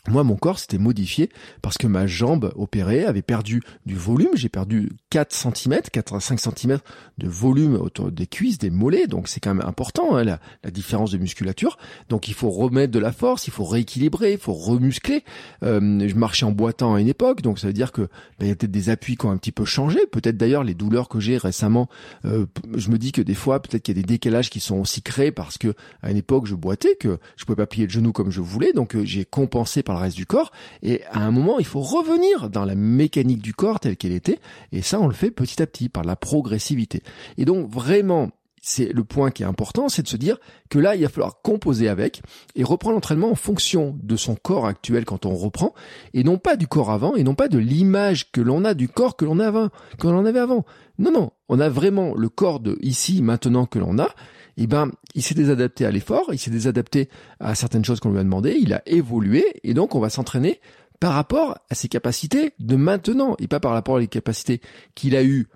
moi, 0.07 0.23
mon 0.23 0.35
corps 0.35 0.59
s'était 0.59 0.77
modifié 0.77 1.29
parce 1.61 1.77
que 1.77 1.87
ma 1.87 2.07
jambe 2.07 2.53
opérée 2.55 3.05
avait 3.05 3.21
perdu 3.21 3.61
du 3.85 3.95
volume. 3.95 4.29
J'ai 4.35 4.49
perdu 4.49 4.91
4 5.09 5.33
cm, 5.33 5.81
4 5.91 6.15
à 6.15 6.19
5 6.19 6.39
cm 6.39 6.79
de 7.17 7.27
volume 7.27 7.75
autour 7.75 8.11
des 8.11 8.27
cuisses, 8.27 8.57
des 8.57 8.69
mollets. 8.69 9.07
Donc, 9.07 9.27
c'est 9.27 9.39
quand 9.39 9.53
même 9.53 9.67
important, 9.67 10.15
hein, 10.15 10.23
la, 10.23 10.39
la, 10.63 10.71
différence 10.71 11.11
de 11.11 11.17
musculature. 11.17 11.77
Donc, 12.09 12.27
il 12.27 12.33
faut 12.33 12.49
remettre 12.49 12.91
de 12.91 12.99
la 12.99 13.11
force, 13.11 13.47
il 13.47 13.51
faut 13.51 13.65
rééquilibrer, 13.65 14.33
il 14.33 14.37
faut 14.37 14.53
remuscler. 14.53 15.23
Euh, 15.63 16.07
je 16.07 16.15
marchais 16.15 16.45
en 16.45 16.51
boitant 16.51 16.95
à 16.95 17.01
une 17.01 17.07
époque, 17.07 17.41
donc 17.41 17.59
ça 17.59 17.67
veut 17.67 17.73
dire 17.73 17.91
que 17.91 18.03
ben, 18.39 18.45
il 18.45 18.47
y 18.47 18.51
a 18.51 18.55
peut-être 18.55 18.71
des 18.71 18.89
appuis 18.89 19.17
qui 19.17 19.25
ont 19.25 19.31
un 19.31 19.37
petit 19.37 19.51
peu 19.51 19.65
changé. 19.65 19.99
Peut-être 20.11 20.37
d'ailleurs 20.37 20.63
les 20.63 20.73
douleurs 20.73 21.09
que 21.09 21.19
j'ai 21.19 21.37
récemment, 21.37 21.89
euh, 22.25 22.45
je 22.75 22.89
me 22.89 22.97
dis 22.97 23.11
que 23.11 23.21
des 23.21 23.33
fois, 23.33 23.61
peut-être 23.61 23.83
qu'il 23.83 23.97
y 23.97 23.99
a 23.99 24.01
des 24.01 24.07
décalages 24.07 24.49
qui 24.49 24.59
sont 24.59 24.77
aussi 24.77 25.01
créés 25.01 25.31
parce 25.31 25.57
que 25.57 25.73
à 26.01 26.11
une 26.11 26.17
époque, 26.17 26.45
je 26.45 26.55
boitais, 26.55 26.95
que 26.95 27.19
je 27.35 27.45
pouvais 27.45 27.57
pas 27.57 27.67
plier 27.67 27.85
le 27.85 27.91
genou 27.91 28.11
comme 28.11 28.31
je 28.31 28.41
voulais. 28.41 28.73
Donc, 28.73 28.95
euh, 28.95 29.03
j'ai 29.03 29.25
compensé 29.25 29.83
par 29.83 29.96
reste 29.97 30.15
du 30.15 30.25
corps. 30.25 30.51
Et 30.83 31.03
à 31.11 31.19
un 31.19 31.31
moment, 31.31 31.59
il 31.59 31.65
faut 31.65 31.81
revenir 31.81 32.49
dans 32.49 32.65
la 32.65 32.75
mécanique 32.75 33.41
du 33.41 33.53
corps 33.53 33.79
telle 33.79 33.97
qu'elle 33.97 34.11
était. 34.11 34.39
Et 34.71 34.81
ça, 34.81 34.99
on 34.99 35.07
le 35.07 35.13
fait 35.13 35.31
petit 35.31 35.61
à 35.61 35.67
petit 35.67 35.89
par 35.89 36.03
la 36.03 36.15
progressivité. 36.15 37.03
Et 37.37 37.45
donc 37.45 37.69
vraiment, 37.69 38.29
c'est 38.67 38.91
le 38.91 39.05
point 39.05 39.31
qui 39.31 39.43
est 39.43 39.45
important, 39.45 39.87
c'est 39.87 40.01
de 40.01 40.09
se 40.09 40.17
dire 40.17 40.37
que 40.69 40.77
là, 40.77 40.95
il 40.97 41.03
va 41.03 41.07
falloir 41.07 41.41
composer 41.41 41.87
avec 41.87 42.21
et 42.55 42.65
reprendre 42.65 42.95
l'entraînement 42.95 43.31
en 43.31 43.35
fonction 43.35 43.97
de 44.03 44.17
son 44.17 44.35
corps 44.35 44.65
actuel 44.65 45.05
quand 45.05 45.25
on 45.25 45.35
reprend, 45.35 45.73
et 46.13 46.25
non 46.25 46.37
pas 46.37 46.57
du 46.57 46.67
corps 46.67 46.91
avant, 46.91 47.15
et 47.15 47.23
non 47.23 47.33
pas 47.33 47.47
de 47.47 47.57
l'image 47.57 48.29
que 48.29 48.41
l'on 48.41 48.65
a 48.65 48.73
du 48.73 48.89
corps 48.89 49.15
que 49.15 49.23
l'on 49.23 49.39
avait, 49.39 49.69
avait 50.03 50.39
avant. 50.39 50.65
Non, 50.99 51.11
non, 51.13 51.31
on 51.47 51.61
a 51.61 51.69
vraiment 51.69 52.13
le 52.13 52.27
corps 52.27 52.59
de 52.59 52.77
ici, 52.81 53.21
maintenant 53.21 53.65
que 53.67 53.79
l'on 53.79 53.99
a, 53.99 54.09
eh 54.57 54.67
ben, 54.67 54.91
il 55.15 55.23
s'est 55.23 55.33
désadapté 55.33 55.85
à 55.85 55.91
l'effort, 55.91 56.25
il 56.33 56.37
s'est 56.37 56.51
désadapté 56.51 57.07
à 57.39 57.55
certaines 57.55 57.85
choses 57.85 58.01
qu'on 58.01 58.11
lui 58.11 58.19
a 58.19 58.23
demandé, 58.23 58.57
il 58.59 58.73
a 58.73 58.81
évolué, 58.85 59.45
et 59.63 59.73
donc 59.73 59.95
on 59.95 60.01
va 60.01 60.09
s'entraîner 60.09 60.59
par 60.99 61.13
rapport 61.13 61.57
à 61.69 61.75
ses 61.75 61.87
capacités 61.87 62.51
de 62.59 62.75
maintenant, 62.75 63.37
et 63.39 63.47
pas 63.47 63.61
par 63.61 63.71
rapport 63.71 63.95
aux 63.95 64.07
capacités 64.07 64.59
qu'il 64.93 65.15
a 65.15 65.23
eues 65.23 65.47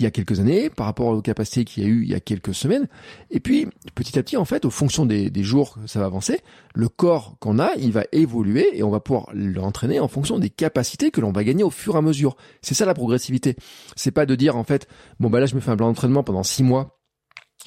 il 0.00 0.04
y 0.04 0.06
a 0.06 0.10
quelques 0.10 0.40
années, 0.40 0.70
par 0.70 0.86
rapport 0.86 1.08
aux 1.08 1.20
capacités 1.20 1.64
qu'il 1.64 1.82
y 1.82 1.86
a 1.86 1.88
eu 1.88 2.02
il 2.02 2.08
y 2.08 2.14
a 2.14 2.20
quelques 2.20 2.54
semaines. 2.54 2.88
Et 3.30 3.38
puis, 3.38 3.68
petit 3.94 4.18
à 4.18 4.22
petit, 4.22 4.36
en 4.36 4.46
fait, 4.46 4.64
au 4.64 4.70
fonction 4.70 5.04
des, 5.06 5.30
des 5.30 5.42
jours 5.42 5.74
que 5.74 5.86
ça 5.86 6.00
va 6.00 6.06
avancer, 6.06 6.40
le 6.74 6.88
corps 6.88 7.36
qu'on 7.38 7.58
a, 7.58 7.74
il 7.76 7.92
va 7.92 8.04
évoluer 8.10 8.66
et 8.72 8.82
on 8.82 8.90
va 8.90 9.00
pouvoir 9.00 9.28
l'entraîner 9.34 10.00
en 10.00 10.08
fonction 10.08 10.38
des 10.38 10.50
capacités 10.50 11.10
que 11.10 11.20
l'on 11.20 11.32
va 11.32 11.44
gagner 11.44 11.62
au 11.62 11.70
fur 11.70 11.94
et 11.94 11.98
à 11.98 12.02
mesure. 12.02 12.36
C'est 12.62 12.74
ça 12.74 12.86
la 12.86 12.94
progressivité. 12.94 13.56
C'est 13.94 14.10
pas 14.10 14.24
de 14.24 14.34
dire, 14.34 14.56
en 14.56 14.64
fait, 14.64 14.88
bon, 15.20 15.28
bah 15.28 15.38
là, 15.38 15.46
je 15.46 15.54
me 15.54 15.60
fais 15.60 15.70
un 15.70 15.76
plan 15.76 15.88
d'entraînement 15.88 16.22
pendant 16.22 16.42
six 16.42 16.62
mois 16.62 16.96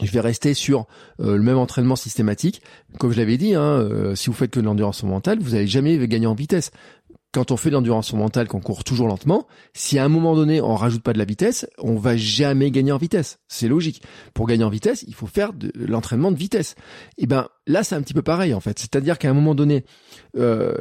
je 0.02 0.12
vais 0.12 0.22
rester 0.22 0.54
sur 0.54 0.88
euh, 1.20 1.38
le 1.38 1.44
même 1.44 1.58
entraînement 1.58 1.96
systématique. 1.96 2.62
Comme 2.98 3.12
je 3.12 3.18
l'avais 3.18 3.38
dit, 3.38 3.54
hein, 3.54 3.62
euh, 3.62 4.16
si 4.16 4.28
vous 4.28 4.34
faites 4.34 4.50
que 4.50 4.60
de 4.60 4.66
l'endurance 4.66 5.04
mentale, 5.04 5.40
vous 5.40 5.52
n'allez 5.52 5.68
jamais 5.68 6.08
gagner 6.08 6.26
en 6.26 6.34
vitesse. 6.34 6.72
Quand 7.34 7.52
on 7.52 7.58
fait 7.58 7.70
de 7.70 7.76
l'endurance 7.76 8.14
mentale, 8.14 8.48
qu'on 8.48 8.60
court 8.60 8.84
toujours 8.84 9.08
lentement, 9.08 9.48
si 9.74 9.98
à 9.98 10.06
un 10.06 10.10
moment 10.10 10.36
donné 10.36 10.62
on 10.62 10.76
rajoute 10.76 11.02
pas 11.02 11.14
de 11.14 11.18
la 11.18 11.26
vitesse, 11.26 11.68
on 11.80 11.96
va 11.96 12.16
jamais 12.16 12.70
gagner 12.70 12.92
en 12.92 12.98
vitesse. 12.98 13.40
C'est 13.48 13.68
logique. 13.68 14.04
Pour 14.34 14.48
gagner 14.48 14.64
en 14.64 14.70
vitesse, 14.70 15.04
il 15.08 15.16
faut 15.16 15.28
faire 15.28 15.52
de 15.54 15.72
l'entraînement 15.76 16.32
de 16.32 16.38
vitesse. 16.38 16.76
Et 17.18 17.26
ben 17.26 17.50
là, 17.66 17.84
c'est 17.84 17.96
un 17.96 18.02
petit 18.02 18.14
peu 18.14 18.22
pareil 18.22 18.54
en 18.54 18.60
fait. 18.60 18.78
C'est-à-dire 18.78 19.18
qu'à 19.18 19.30
un 19.30 19.34
moment 19.34 19.56
donné, 19.56 19.84
euh, 20.38 20.76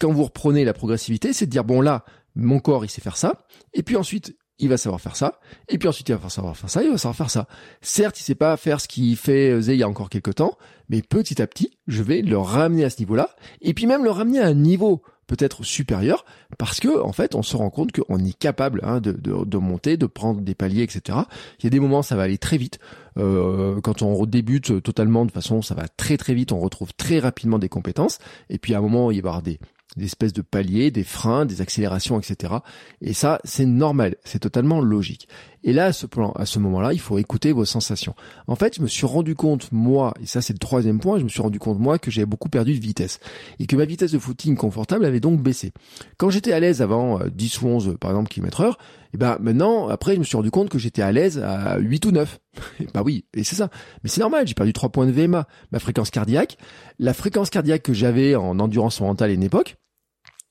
quand 0.00 0.12
vous 0.12 0.24
reprenez 0.24 0.64
la 0.64 0.72
progressivité, 0.72 1.32
c'est 1.32 1.46
de 1.46 1.50
dire 1.50 1.64
bon 1.64 1.80
là, 1.80 2.04
mon 2.34 2.58
corps 2.58 2.84
il 2.84 2.90
sait 2.90 3.00
faire 3.00 3.16
ça, 3.16 3.46
et 3.72 3.82
puis 3.82 3.96
ensuite 3.96 4.36
il 4.58 4.68
va 4.68 4.76
savoir 4.76 5.00
faire 5.00 5.16
ça, 5.16 5.40
et 5.68 5.78
puis 5.78 5.88
ensuite 5.88 6.08
il 6.08 6.14
va 6.14 6.28
savoir 6.28 6.56
faire 6.56 6.70
ça, 6.70 6.82
il 6.82 6.90
va 6.90 6.98
savoir 6.98 7.16
faire 7.16 7.30
ça. 7.30 7.48
Certes, 7.80 8.18
il 8.20 8.22
sait 8.22 8.34
pas 8.34 8.56
faire 8.56 8.80
ce 8.80 8.88
qu'il 8.88 9.16
faisait 9.16 9.74
il 9.74 9.80
y 9.80 9.82
a 9.82 9.88
encore 9.88 10.08
quelques 10.08 10.36
temps, 10.36 10.56
mais 10.88 11.02
petit 11.02 11.42
à 11.42 11.46
petit, 11.46 11.78
je 11.86 12.02
vais 12.02 12.22
le 12.22 12.38
ramener 12.38 12.84
à 12.84 12.90
ce 12.90 12.98
niveau-là, 13.00 13.30
et 13.60 13.74
puis 13.74 13.86
même 13.86 14.04
le 14.04 14.10
ramener 14.10 14.40
à 14.40 14.46
un 14.46 14.54
niveau 14.54 15.02
peut-être 15.26 15.64
supérieur 15.64 16.24
parce 16.58 16.80
que 16.80 17.00
en 17.00 17.12
fait 17.12 17.34
on 17.34 17.42
se 17.42 17.56
rend 17.56 17.70
compte 17.70 17.92
qu'on 17.92 18.18
est 18.18 18.38
capable 18.38 18.80
hein, 18.82 19.00
de, 19.00 19.12
de, 19.12 19.58
monter, 19.58 19.96
de 19.96 20.06
prendre 20.06 20.40
des 20.40 20.54
paliers, 20.54 20.82
etc. 20.82 21.18
Il 21.60 21.64
y 21.64 21.66
a 21.66 21.70
des 21.70 21.80
moments 21.80 22.02
ça 22.02 22.16
va 22.16 22.22
aller 22.22 22.38
très 22.38 22.56
vite. 22.56 22.78
Euh, 23.16 23.80
quand 23.80 24.02
on 24.02 24.26
débute 24.26 24.82
totalement 24.82 25.24
de 25.24 25.30
façon 25.30 25.62
ça 25.62 25.74
va 25.74 25.88
très 25.88 26.16
très 26.16 26.34
vite, 26.34 26.52
on 26.52 26.60
retrouve 26.60 26.92
très 26.94 27.18
rapidement 27.18 27.58
des 27.58 27.68
compétences. 27.68 28.18
Et 28.50 28.58
puis 28.58 28.74
à 28.74 28.78
un 28.78 28.82
moment 28.82 29.10
il 29.10 29.22
va 29.22 29.28
y 29.28 29.30
avoir 29.30 29.42
des 29.42 29.58
des 29.96 30.06
espèces 30.06 30.32
de 30.32 30.42
paliers, 30.42 30.90
des 30.90 31.04
freins, 31.04 31.46
des 31.46 31.60
accélérations, 31.60 32.18
etc. 32.18 32.54
Et 33.00 33.12
ça, 33.12 33.40
c'est 33.44 33.66
normal, 33.66 34.16
c'est 34.24 34.40
totalement 34.40 34.80
logique. 34.80 35.28
Et 35.62 35.72
là, 35.72 35.86
à 35.86 35.92
ce, 35.92 36.06
plan, 36.06 36.32
à 36.32 36.44
ce 36.44 36.58
moment-là, 36.58 36.92
il 36.92 37.00
faut 37.00 37.18
écouter 37.18 37.52
vos 37.52 37.64
sensations. 37.64 38.14
En 38.46 38.54
fait, 38.54 38.76
je 38.76 38.82
me 38.82 38.86
suis 38.86 39.06
rendu 39.06 39.34
compte, 39.34 39.72
moi, 39.72 40.12
et 40.22 40.26
ça 40.26 40.42
c'est 40.42 40.52
le 40.52 40.58
troisième 40.58 41.00
point, 41.00 41.18
je 41.18 41.24
me 41.24 41.28
suis 41.28 41.40
rendu 41.40 41.58
compte, 41.58 41.78
moi, 41.78 41.98
que 41.98 42.10
j'avais 42.10 42.26
beaucoup 42.26 42.50
perdu 42.50 42.74
de 42.74 42.80
vitesse. 42.80 43.18
Et 43.58 43.66
que 43.66 43.76
ma 43.76 43.86
vitesse 43.86 44.12
de 44.12 44.18
footing 44.18 44.56
confortable 44.56 45.04
avait 45.06 45.20
donc 45.20 45.40
baissé. 45.40 45.72
Quand 46.18 46.28
j'étais 46.28 46.52
à 46.52 46.60
l'aise 46.60 46.82
avant 46.82 47.20
10 47.26 47.56
euh, 47.62 47.66
ou 47.66 47.68
11, 47.70 47.96
par 47.98 48.10
exemple, 48.10 48.28
kilomètres 48.28 48.60
heure, 48.60 48.78
et 49.14 49.16
ben 49.16 49.38
maintenant, 49.40 49.88
après, 49.88 50.14
je 50.14 50.18
me 50.18 50.24
suis 50.24 50.36
rendu 50.36 50.50
compte 50.50 50.68
que 50.68 50.78
j'étais 50.78 51.00
à 51.00 51.12
l'aise 51.12 51.38
à 51.38 51.78
8 51.78 52.04
ou 52.06 52.10
9. 52.10 52.40
et 52.80 52.86
bah 52.92 53.02
oui, 53.04 53.24
et 53.32 53.44
c'est 53.44 53.54
ça. 53.54 53.70
Mais 54.02 54.10
c'est 54.10 54.20
normal, 54.20 54.46
j'ai 54.48 54.54
perdu 54.54 54.72
3 54.72 54.88
points 54.88 55.06
de 55.06 55.12
VMA. 55.12 55.46
Ma 55.70 55.78
fréquence 55.78 56.10
cardiaque, 56.10 56.58
la 56.98 57.14
fréquence 57.14 57.48
cardiaque 57.48 57.82
que 57.82 57.94
j'avais 57.94 58.34
en 58.34 58.58
endurance 58.58 59.00
mentale 59.00 59.30
à 59.30 59.34
une 59.34 59.44
époque, 59.44 59.76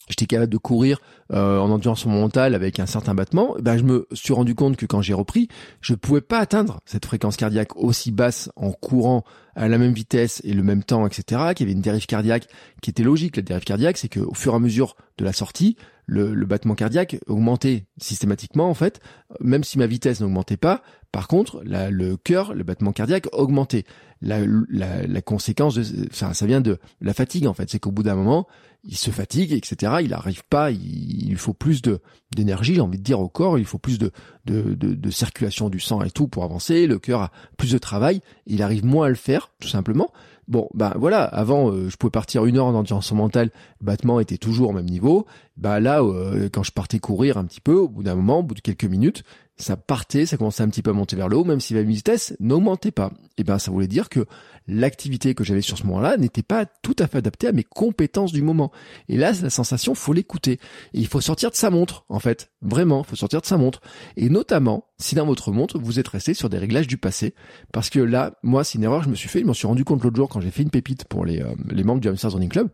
j'étais 0.10 0.26
capable 0.26 0.52
de 0.52 0.58
courir 0.58 1.00
euh, 1.32 1.60
en 1.60 1.70
endurance 1.72 2.06
mentale 2.06 2.56
avec 2.56 2.80
un 2.80 2.86
certain 2.86 3.16
battement, 3.16 3.56
ben 3.62 3.78
je 3.78 3.84
me 3.84 4.08
suis 4.14 4.34
rendu 4.34 4.56
compte 4.56 4.78
que 4.78 4.86
quand 4.86 5.02
j'ai 5.02 5.14
repris, 5.14 5.48
je 5.82 5.94
pouvais 5.94 6.22
pas 6.22 6.40
atteindre 6.40 6.80
cette 6.86 7.06
fréquence 7.06 7.38
cardiaque 7.38 7.76
aussi 7.76 8.12
basse 8.12 8.50
en 8.56 8.72
courant 8.72 9.24
à 9.56 9.68
la 9.68 9.78
même 9.78 9.94
vitesse 9.94 10.42
et 10.44 10.54
le 10.54 10.64
même 10.64 10.84
temps, 10.84 11.06
etc. 11.06 11.42
Qu'il 11.56 11.68
y 11.68 11.70
avait 11.70 11.76
une 11.76 11.82
dérive 11.82 12.06
cardiaque 12.06 12.48
qui 12.82 12.90
était 12.90 13.04
logique. 13.04 13.38
La 13.38 13.44
dérive 13.44 13.64
cardiaque, 13.64 13.98
c'est 13.98 14.10
qu'au 14.10 14.34
fur 14.34 14.54
et 14.54 14.56
à 14.56 14.60
mesure 14.60 14.96
de 15.18 15.26
la 15.26 15.34
sortie, 15.34 15.78
le, 16.06 16.34
le, 16.34 16.46
battement 16.46 16.76
cardiaque 16.76 17.18
augmentait 17.28 17.86
systématiquement 17.98 18.70
en 18.70 18.74
fait, 18.74 19.00
même 19.40 19.64
si 19.64 19.78
ma 19.78 19.88
vitesse 19.88 20.20
n'augmentait 20.22 20.58
pas. 20.58 20.84
Par 21.12 21.28
contre, 21.28 21.62
la, 21.64 21.92
le 21.92 22.18
cœur, 22.18 22.54
le 22.54 22.64
battement 22.64 22.92
cardiaque 22.92 23.28
augmentait. 23.32 23.86
La, 24.22 24.40
la, 24.70 25.06
la 25.06 25.22
conséquence 25.22 25.76
de 25.76 25.84
ça, 26.12 26.34
ça 26.34 26.46
vient 26.46 26.62
de 26.62 26.80
la 27.02 27.14
fatigue 27.14 27.46
en 27.46 27.54
fait. 27.54 27.70
C'est 27.70 27.80
qu'au 27.80 27.92
bout 27.92 28.04
d'un 28.04 28.16
moment, 28.16 28.48
il 28.84 28.98
se 28.98 29.12
fatigue, 29.12 29.54
etc. 29.54 29.98
Il 30.02 30.10
n'arrive 30.10 30.44
pas, 30.50 30.72
il, 30.72 31.30
il, 31.30 31.38
faut 31.38 31.54
plus 31.54 31.82
de 31.82 32.00
d'énergie, 32.36 32.76
j'ai 32.76 32.82
envie 32.82 32.98
de 32.98 33.04
dire 33.04 33.20
au 33.20 33.30
corps, 33.30 33.60
il 33.60 33.66
faut 33.66 33.78
plus 33.78 34.00
de, 34.00 34.12
de, 34.46 34.74
de, 34.74 34.94
de 34.94 35.10
circulation 35.10 35.70
du 35.70 35.80
sang 35.80 36.02
et 36.02 36.10
tout 36.10 36.28
pour 36.28 36.44
avancer. 36.44 36.88
Le 36.88 37.00
cœur 37.00 37.22
a 37.22 37.32
plus 37.58 37.72
de 37.72 37.78
travail, 37.78 38.22
il 38.46 38.62
arrive 38.62 38.86
moins 38.86 39.08
à 39.08 39.10
le 39.10 39.16
faire, 39.16 39.52
tout 39.60 39.68
simplement. 39.68 40.12
Bon, 40.48 40.68
ben 40.74 40.94
voilà, 40.98 41.24
avant 41.24 41.72
euh, 41.72 41.90
je 41.90 41.96
pouvais 41.96 42.12
partir 42.12 42.46
une 42.46 42.58
heure 42.58 42.66
en 42.66 42.74
endurance 42.74 43.12
mentale, 43.14 43.50
le 43.80 43.86
battement 43.86 44.20
était 44.20 44.38
toujours 44.38 44.70
au 44.70 44.74
même 44.74 44.90
niveau. 44.90 45.26
Bah 45.56 45.80
là, 45.80 46.02
euh, 46.02 46.50
quand 46.52 46.64
je 46.64 46.72
partais 46.72 47.00
courir 47.00 47.38
un 47.38 47.46
petit 47.46 47.62
peu, 47.62 47.76
au 47.76 47.88
bout 47.88 48.04
d'un 48.04 48.16
moment, 48.16 48.40
au 48.40 48.44
bout 48.44 48.56
de 48.56 48.60
quelques 48.60 48.86
minutes, 48.86 49.24
ça 49.56 49.78
partait, 49.78 50.26
ça 50.26 50.38
commençait 50.38 50.64
un 50.64 50.70
petit 50.70 50.82
peu 50.82 50.90
à 50.90 50.94
monter 50.94 51.16
vers 51.16 51.30
le 51.30 51.38
haut, 51.38 51.44
même 51.44 51.60
si 51.60 51.74
la 51.74 51.84
vitesse 51.84 52.36
n'augmentait 52.40 52.92
pas. 52.92 53.12
Et 53.38 53.44
ben 53.44 53.60
ça 53.60 53.72
voulait 53.72 53.88
dire 53.88 54.10
que 54.10 54.26
l'activité 54.68 55.36
que 55.36 55.44
j'avais 55.44 55.62
sur 55.62 55.78
ce 55.78 55.84
moment-là 55.84 56.18
n'était 56.18 56.42
pas 56.44 56.66
tout 56.66 56.96
à 57.00 57.08
fait 57.08 57.20
adaptée 57.20 57.48
à 57.48 57.52
mes 57.52 57.64
compétences 57.64 58.32
du 58.32 58.42
moment. 58.42 58.72
Et 59.10 59.18
là, 59.18 59.32
la 59.42 59.50
sensation, 59.50 59.94
faut 59.94 60.14
l'écouter. 60.14 60.54
Et 60.94 61.00
il 61.00 61.08
faut 61.08 61.22
sortir 61.22 61.52
de 61.52 61.56
sa 61.56 61.70
montre, 61.70 62.06
en 62.10 62.20
fait. 62.20 62.52
Vraiment, 62.62 63.04
il 63.06 63.10
faut 63.10 63.16
sortir 63.16 63.42
de 63.42 63.46
sa 63.46 63.58
montre. 63.58 63.82
Et 64.18 64.30
notamment, 64.30 64.88
si 64.98 65.16
dans 65.16 65.26
votre 65.26 65.52
montre, 65.52 65.78
vous 65.80 66.00
êtes 66.00 66.08
resté 66.08 66.34
sur 66.34 66.50
des 66.50 66.58
réglages 66.58 66.88
du 66.88 66.98
passé. 66.98 67.36
Parce 67.72 67.90
que 67.90 68.00
là, 68.00 68.34
moi, 68.42 68.64
c'est 68.64 68.78
une 68.78 68.84
erreur 68.84 69.00
que 69.00 69.06
je 69.06 69.10
me 69.10 69.16
suis 69.16 69.30
fait. 69.30 69.42
Je 69.42 69.46
m'en 69.46 69.54
suis 69.54 69.68
rendu 69.68 69.86
compte 69.86 70.04
l'autre 70.04 70.16
jour 70.16 70.30
quand 70.30 70.42
j'ai 70.42 70.52
fait 70.52 70.64
une 70.64 70.72
pépite 70.72 71.06
pour 71.06 71.26
les, 71.26 71.42
euh, 71.42 71.84
membres 71.84 72.02
du 72.02 72.10
Running 72.10 72.50
Club 72.50 72.70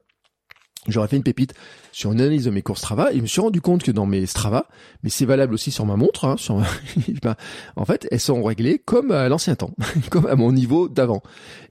j'aurais 0.87 1.07
fait 1.07 1.17
une 1.17 1.23
pépite 1.23 1.53
sur 1.91 2.11
une 2.11 2.21
analyse 2.21 2.45
de 2.45 2.51
mes 2.51 2.61
cours 2.61 2.77
Strava 2.77 3.11
et 3.11 3.17
je 3.17 3.21
me 3.21 3.27
suis 3.27 3.41
rendu 3.41 3.61
compte 3.61 3.83
que 3.83 3.91
dans 3.91 4.05
mes 4.05 4.25
Strava, 4.25 4.65
mais 5.03 5.09
c'est 5.09 5.25
valable 5.25 5.53
aussi 5.53 5.71
sur 5.71 5.85
ma 5.85 5.95
montre, 5.95 6.25
hein, 6.25 6.35
en 7.75 7.85
fait, 7.85 8.07
elles 8.11 8.19
sont 8.19 8.41
réglées 8.43 8.79
comme 8.79 9.11
à 9.11 9.27
l'ancien 9.27 9.55
temps, 9.55 9.71
comme 10.09 10.25
à 10.27 10.35
mon 10.35 10.51
niveau 10.51 10.87
d'avant. 10.87 11.21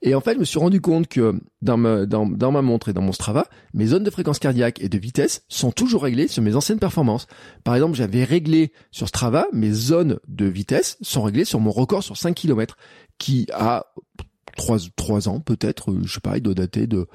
Et 0.02 0.14
en 0.14 0.20
fait, 0.20 0.34
je 0.34 0.40
me 0.40 0.44
suis 0.44 0.58
rendu 0.58 0.80
compte 0.80 1.08
que 1.08 1.40
dans 1.62 1.76
ma, 1.76 2.06
dans 2.06 2.52
ma 2.52 2.62
montre 2.62 2.88
et 2.88 2.92
dans 2.92 3.02
mon 3.02 3.12
Strava, 3.12 3.46
mes 3.74 3.86
zones 3.86 4.04
de 4.04 4.10
fréquence 4.10 4.38
cardiaque 4.38 4.80
et 4.82 4.88
de 4.88 4.98
vitesse 4.98 5.44
sont 5.48 5.72
toujours 5.72 6.02
réglées 6.02 6.28
sur 6.28 6.42
mes 6.42 6.54
anciennes 6.54 6.78
performances. 6.78 7.26
Par 7.64 7.74
exemple, 7.74 7.96
j'avais 7.96 8.24
réglé 8.24 8.72
sur 8.90 9.08
Strava, 9.08 9.46
mes 9.52 9.72
zones 9.72 10.18
de 10.28 10.46
vitesse 10.46 10.98
sont 11.00 11.22
réglées 11.22 11.44
sur 11.44 11.60
mon 11.60 11.70
record 11.70 12.02
sur 12.02 12.16
5 12.16 12.34
km 12.34 12.76
qui 13.18 13.46
a 13.52 13.86
trois 14.58 14.76
trois 14.96 15.30
ans 15.30 15.40
peut-être, 15.40 15.92
euh, 15.92 16.00
je 16.04 16.12
sais 16.12 16.20
pas, 16.20 16.36
il 16.36 16.42
doit 16.42 16.52
dater 16.52 16.86
de 16.86 17.06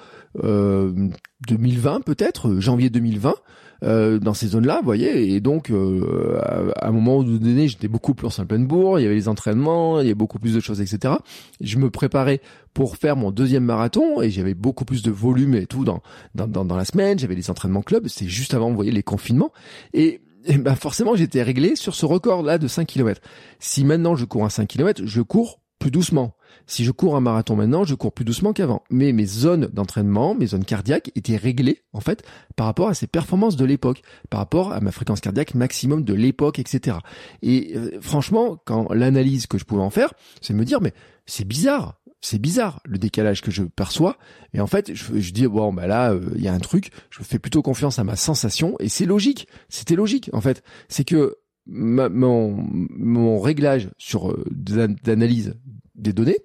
euh, 0.44 1.10
2020 1.48 2.02
peut-être, 2.02 2.50
euh, 2.50 2.60
janvier 2.60 2.90
2020. 2.90 3.36
Euh, 3.84 4.18
dans 4.18 4.34
ces 4.34 4.48
zones-là, 4.48 4.78
vous 4.80 4.86
voyez, 4.86 5.34
et 5.34 5.42
donc 5.42 5.70
euh, 5.70 6.40
à, 6.78 6.88
un 6.88 6.92
moment 6.92 7.22
donné, 7.22 7.68
j'étais 7.68 7.90
beaucoup 7.90 8.14
plus 8.14 8.40
en 8.40 8.46
bourre, 8.46 8.98
il 8.98 9.04
y 9.04 9.06
avait 9.06 9.16
les 9.16 9.28
entraînements, 9.28 10.00
il 10.00 10.04
y 10.06 10.08
avait 10.08 10.16
beaucoup 10.16 10.40
plus 10.40 10.54
de 10.54 10.62
choses, 10.62 10.80
etc. 10.80 11.16
Je 11.60 11.78
me 11.78 11.90
préparais 11.90 12.40
pour 12.74 12.96
faire 12.96 13.18
mon 13.18 13.32
deuxième 13.32 13.66
marathon 13.66 14.22
et 14.22 14.30
j'avais 14.30 14.54
beaucoup 14.54 14.86
plus 14.86 15.04
de 15.04 15.12
volume 15.12 15.56
et 15.56 15.66
tout 15.66 15.84
dans 15.84 16.02
dans, 16.34 16.48
dans, 16.48 16.64
dans 16.64 16.78
la 16.78 16.86
semaine, 16.86 17.20
j'avais 17.20 17.36
les 17.36 17.50
entraînements 17.50 17.82
club, 17.82 18.08
c'est 18.08 18.28
juste 18.28 18.54
avant, 18.54 18.70
vous 18.70 18.76
voyez, 18.76 18.92
les 18.92 19.04
confinements, 19.04 19.52
et 19.94 20.22
et 20.46 20.58
ben 20.58 20.76
forcément 20.76 21.16
j'étais 21.16 21.42
réglé 21.44 21.76
sur 21.76 21.96
ce 21.96 22.06
record 22.06 22.42
là 22.42 22.58
de 22.58 22.68
5 22.70 22.88
km. 22.88 23.22
Si 23.60 23.84
maintenant 23.84 24.16
je 24.16 24.24
cours 24.24 24.46
un 24.46 24.50
5 24.50 24.66
km, 24.68 25.02
je 25.06 25.22
cours 25.22 25.60
plus 25.84 25.92
doucement. 25.92 26.38
Si 26.66 26.86
je 26.86 26.92
cours 26.92 27.18
un 27.18 27.20
marathon 27.20 27.58
maintenant, 27.58 27.84
je 27.84 27.94
cours 27.94 28.14
plus 28.14 28.24
doucement 28.24 28.54
qu'avant. 28.54 28.84
Mais 28.90 29.12
mes 29.12 29.26
zones 29.26 29.68
d'entraînement, 29.74 30.34
mes 30.34 30.48
zones 30.48 30.64
cardiaques 30.64 31.12
étaient 31.14 31.36
réglées, 31.36 31.82
en 31.92 32.00
fait, 32.00 32.24
par 32.56 32.68
rapport 32.68 32.88
à 32.88 32.94
ces 32.94 33.06
performances 33.06 33.58
de 33.58 33.66
l'époque, 33.66 34.02
par 34.30 34.40
rapport 34.40 34.72
à 34.72 34.80
ma 34.80 34.94
fréquence 34.94 35.20
cardiaque 35.20 35.56
maximum 35.56 36.06
de 36.06 36.14
l'époque, 36.14 36.58
etc. 36.58 37.00
Et 37.42 37.74
euh, 37.76 38.00
franchement, 38.00 38.58
quand 38.64 38.94
l'analyse 38.94 39.46
que 39.46 39.58
je 39.58 39.66
pouvais 39.66 39.82
en 39.82 39.90
faire, 39.90 40.14
c'est 40.40 40.54
me 40.54 40.64
dire, 40.64 40.80
mais 40.80 40.94
c'est 41.26 41.46
bizarre. 41.46 42.00
C'est 42.22 42.40
bizarre 42.40 42.80
le 42.86 42.98
décalage 42.98 43.42
que 43.42 43.52
je 43.52 43.64
perçois 43.64 44.18
et 44.54 44.62
en 44.62 44.68
fait 44.68 44.94
je, 44.94 45.20
je 45.20 45.34
dis 45.34 45.46
bon 45.46 45.74
bah 45.74 45.88
là 45.88 46.14
euh, 46.14 46.22
il 46.38 46.42
y 46.42 46.48
a 46.48 46.54
un 46.54 46.60
truc 46.60 46.92
je 47.10 47.22
fais 47.22 47.38
plutôt 47.38 47.62
confiance 47.62 48.00
à 48.00 48.06
ma 48.06 48.16
sensation 48.16 48.78
et 48.80 48.88
c'est 48.88 49.06
logique 49.06 49.46
c'était 49.68 49.96
logique 49.96 50.30
en 50.32 50.40
fait 50.40 50.64
c'est 50.88 51.04
que 51.04 51.36
mon, 51.66 52.66
mon 52.70 53.40
réglage 53.40 53.90
sur 53.98 54.32
euh, 54.32 54.44
d'analyse 54.52 55.56
des 55.96 56.14
données 56.14 56.40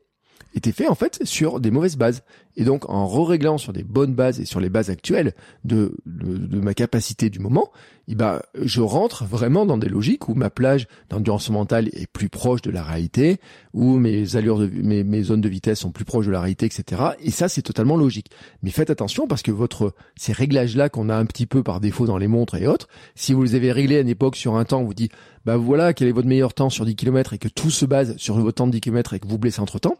était 0.59 0.73
fait 0.73 0.88
en 0.88 0.94
fait 0.94 1.21
sur 1.25 1.61
des 1.61 1.71
mauvaises 1.71 1.97
bases. 1.97 2.23
Et 2.57 2.64
donc 2.64 2.88
en 2.90 3.07
re-réglant 3.07 3.57
sur 3.57 3.73
des 3.73 3.85
bonnes 3.85 4.14
bases 4.14 4.40
et 4.40 4.44
sur 4.44 4.59
les 4.59 4.68
bases 4.68 4.90
actuelles 4.90 5.33
de, 5.64 5.94
de, 6.07 6.59
ma 6.59 6.75
capacité 6.75 7.31
du 7.31 7.38
moment, 7.38 7.71
eh 8.09 8.16
ben, 8.16 8.40
je 8.61 8.81
rentre 8.81 9.25
vraiment 9.25 9.64
dans 9.64 9.79
des 9.79 9.88
logiques 9.88 10.29
où 10.29 10.35
ma 10.35 10.51
plage 10.51 10.88
d'endurance 11.09 11.51
mentale 11.51 11.88
est 11.92 12.09
plus 12.09 12.29
proche 12.29 12.62
de 12.62 12.73
la 12.73 12.83
réalité, 12.83 13.38
où 13.75 13.97
mes 13.97 14.35
allures 14.35 14.59
de 14.59 14.66
mes, 14.66 15.05
mes 15.05 15.23
zones 15.23 15.40
de 15.40 15.49
vitesse 15.49 15.79
sont 15.79 15.92
plus 15.92 16.05
proches 16.05 16.27
de 16.27 16.33
la 16.33 16.40
réalité, 16.40 16.66
etc. 16.66 17.03
Et 17.21 17.31
ça 17.31 17.49
c'est 17.49 17.62
totalement 17.62 17.97
logique. 17.97 18.31
Mais 18.62 18.71
faites 18.71 18.90
attention 18.90 19.29
parce 19.29 19.42
que 19.42 19.53
votre 19.53 19.94
ces 20.16 20.33
réglages-là 20.33 20.88
qu'on 20.88 21.11
a 21.11 21.16
un 21.16 21.27
petit 21.27 21.47
peu 21.47 21.62
par 21.62 21.79
défaut 21.79 22.07
dans 22.07 22.18
les 22.18 22.29
montres 22.29 22.57
et 22.57 22.66
autres, 22.66 22.88
si 23.14 23.35
vous 23.35 23.44
les 23.44 23.55
avez 23.55 23.71
réglés 23.71 23.99
à 23.99 24.01
une 24.01 24.09
époque 24.09 24.35
sur 24.35 24.57
un 24.57 24.64
temps, 24.64 24.81
on 24.81 24.85
vous 24.85 24.94
dit 24.94 25.11
bah 25.44 25.57
voilà 25.57 25.94
quel 25.94 26.09
est 26.09 26.12
votre 26.12 26.29
meilleur 26.29 26.55
temps 26.55 26.71
sur 26.71 26.85
10 26.85 26.97
km 26.97 27.35
et 27.35 27.38
que 27.38 27.49
tout 27.49 27.71
se 27.71 27.87
base 27.87 28.16
sur 28.16 28.37
votre 28.38 28.57
temps 28.57 28.66
de 28.66 28.73
10 28.73 28.81
km 28.81 29.14
et 29.14 29.21
que 29.21 29.29
vous 29.29 29.38
blessez 29.38 29.61
entre 29.61 29.79
temps, 29.79 29.97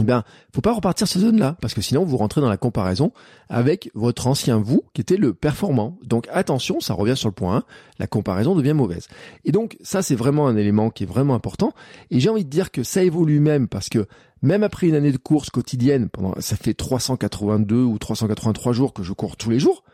eh 0.00 0.04
bien, 0.04 0.24
faut 0.52 0.60
pas 0.60 0.72
repartir 0.72 1.06
ces 1.06 1.20
zones-là, 1.20 1.56
parce 1.60 1.74
que 1.74 1.80
sinon 1.80 2.04
vous 2.04 2.16
rentrez 2.16 2.40
dans 2.40 2.48
la 2.48 2.56
comparaison 2.56 3.12
avec 3.48 3.90
votre 3.94 4.26
ancien 4.26 4.58
vous, 4.58 4.82
qui 4.92 5.00
était 5.00 5.16
le 5.16 5.34
performant. 5.34 5.98
Donc 6.04 6.26
attention, 6.32 6.80
ça 6.80 6.94
revient 6.94 7.16
sur 7.16 7.28
le 7.28 7.34
point 7.34 7.58
1, 7.58 7.64
la 8.00 8.06
comparaison 8.06 8.56
devient 8.56 8.72
mauvaise. 8.72 9.08
Et 9.44 9.52
donc 9.52 9.76
ça, 9.82 10.02
c'est 10.02 10.16
vraiment 10.16 10.48
un 10.48 10.56
élément 10.56 10.90
qui 10.90 11.04
est 11.04 11.06
vraiment 11.06 11.34
important. 11.34 11.72
Et 12.10 12.18
j'ai 12.18 12.28
envie 12.28 12.44
de 12.44 12.50
dire 12.50 12.72
que 12.72 12.82
ça 12.82 13.02
évolue 13.02 13.40
même, 13.40 13.68
parce 13.68 13.88
que 13.88 14.06
même 14.42 14.62
après 14.62 14.88
une 14.88 14.94
année 14.94 15.12
de 15.12 15.16
course 15.16 15.50
quotidienne, 15.50 16.08
pendant 16.08 16.34
ça 16.40 16.56
fait 16.56 16.74
382 16.74 17.76
ou 17.76 17.98
383 17.98 18.72
jours 18.72 18.92
que 18.92 19.02
je 19.02 19.12
cours 19.12 19.36
tous 19.36 19.50
les 19.50 19.58
jours, 19.58 19.84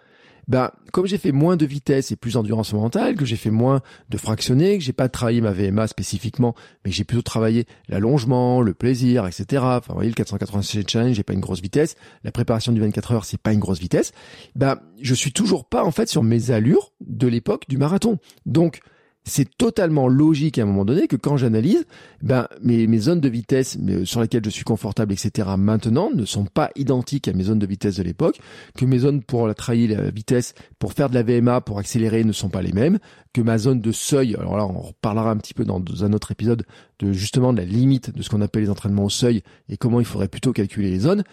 ben, 0.49 0.71
comme 0.93 1.07
j'ai 1.07 1.19
fait 1.19 1.33
moins 1.33 1.57
de 1.57 1.67
vitesse 1.67 2.11
et 2.11 2.17
plus 2.17 2.35
d'endurance 2.35 2.73
mentale, 2.73 3.17
que 3.17 3.25
j'ai 3.25 3.37
fait 3.37 3.51
moins 3.51 3.81
de 4.09 4.17
fractionner, 4.17 4.79
que 4.79 4.85
j'ai 4.85 4.93
pas 4.93 5.09
travaillé 5.09 5.41
ma 5.41 5.53
VMA 5.53 5.87
spécifiquement, 5.87 6.55
mais 6.85 6.91
que 6.91 6.97
j'ai 6.97 7.05
plutôt 7.05 7.23
travaillé 7.23 7.67
l'allongement, 7.89 8.61
le 8.61 8.75
plaisir, 8.75 9.27
etc. 9.27 9.63
Enfin, 9.63 9.81
vous 9.89 9.95
voyez, 9.95 10.11
le 10.11 10.15
486 10.15 10.85
challenge, 10.87 11.15
j'ai 11.15 11.23
pas 11.23 11.33
une 11.33 11.41
grosse 11.41 11.61
vitesse. 11.61 11.97
La 12.25 12.33
préparation 12.33 12.73
du 12.73 12.81
24 12.81 13.13
heures, 13.13 13.25
c'est 13.25 13.41
pas 13.41 13.53
une 13.53 13.61
grosse 13.61 13.81
vitesse. 13.81 14.13
Ben, 14.57 14.79
je 15.01 15.15
suis 15.15 15.33
toujours 15.33 15.65
pas, 15.65 15.85
en 15.85 15.91
fait, 15.91 16.09
sur 16.09 16.23
mes 16.23 16.51
allures 16.51 16.93
de 17.01 17.27
l'époque 17.27 17.65
du 17.69 17.79
marathon. 17.79 18.19
Donc, 18.47 18.81
c'est 19.25 19.57
totalement 19.57 20.09
logique 20.09 20.59
à 20.59 20.63
un 20.63 20.67
moment 20.67 20.85
donné 20.85 21.07
que 21.07 21.17
quand 21.17 21.37
j'analyse, 21.37 21.85
ben 22.23 22.49
mes, 22.63 22.99
zones 22.99 23.21
de 23.21 23.29
vitesse 23.29 23.79
sur 24.05 24.21
lesquelles 24.21 24.45
je 24.45 24.51
suis 24.51 24.65
confortable, 24.65 25.13
etc. 25.13 25.51
maintenant 25.59 26.11
ne 26.13 26.25
sont 26.25 26.47
pas 26.47 26.71
identiques 26.75 27.29
à 27.29 27.33
mes 27.33 27.45
zones 27.45 27.59
de 27.59 27.67
vitesse 27.67 27.97
de 27.97 28.03
l'époque, 28.03 28.41
que 28.77 28.85
mes 28.85 28.99
zones 28.99 29.23
pour 29.23 29.47
la 29.47 29.55
trahir 29.55 30.01
la 30.01 30.11
vitesse, 30.11 30.55
pour 30.79 30.95
faire 30.95 31.11
de 31.11 31.15
la 31.15 31.23
VMA, 31.23 31.61
pour 31.61 31.79
accélérer 31.79 32.25
ne 32.25 32.33
sont 32.33 32.49
pas 32.49 32.63
les 32.63 32.73
mêmes, 32.73 32.99
que 33.33 33.41
ma 33.41 33.59
zone 33.59 33.81
de 33.81 33.93
seuil, 33.93 34.35
alors 34.37 34.57
là 34.57 34.67
on 34.67 34.81
reparlera 34.81 35.31
un 35.31 35.37
petit 35.37 35.55
peu 35.55 35.65
dans 35.65 35.83
un 36.03 36.13
autre 36.13 36.33
épisode 36.33 36.65
de 36.99 37.13
justement 37.13 37.53
de 37.53 37.59
la 37.59 37.65
limite 37.65 38.15
de 38.15 38.23
ce 38.23 38.31
qu'on 38.31 38.41
appelle 38.41 38.63
les 38.63 38.71
entraînements 38.71 39.05
au 39.05 39.11
seuil 39.11 39.43
et 39.69 39.77
comment 39.77 40.01
il 40.01 40.07
faudrait 40.07 40.29
plutôt 40.29 40.53
calculer 40.53 40.91
les 40.91 41.01
zones, 41.01 41.25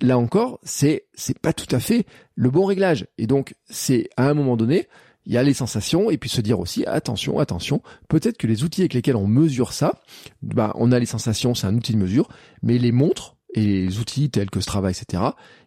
là 0.00 0.18
encore, 0.18 0.58
c'est 0.62 1.06
c'est 1.14 1.38
pas 1.38 1.52
tout 1.52 1.72
à 1.74 1.80
fait 1.80 2.06
le 2.34 2.50
bon 2.50 2.64
réglage. 2.64 3.06
Et 3.18 3.26
donc, 3.26 3.54
c'est 3.66 4.08
à 4.16 4.28
un 4.28 4.34
moment 4.34 4.56
donné, 4.56 4.88
il 5.26 5.32
y 5.32 5.38
a 5.38 5.42
les 5.42 5.54
sensations 5.54 6.10
et 6.10 6.18
puis 6.18 6.30
se 6.30 6.40
dire 6.40 6.60
aussi 6.60 6.84
attention, 6.86 7.38
attention, 7.38 7.82
peut-être 8.08 8.36
que 8.36 8.46
les 8.46 8.64
outils 8.64 8.82
avec 8.82 8.94
lesquels 8.94 9.16
on 9.16 9.26
mesure 9.26 9.72
ça, 9.72 10.00
bah 10.42 10.72
on 10.76 10.92
a 10.92 10.98
les 10.98 11.06
sensations, 11.06 11.54
c'est 11.54 11.66
un 11.66 11.74
outil 11.74 11.92
de 11.92 11.98
mesure, 11.98 12.28
mais 12.62 12.78
les 12.78 12.92
montres 12.92 13.36
et 13.54 13.60
les 13.60 13.98
outils 13.98 14.30
tels 14.30 14.50
que 14.50 14.60
Strava, 14.60 14.90
etc. 14.90 15.22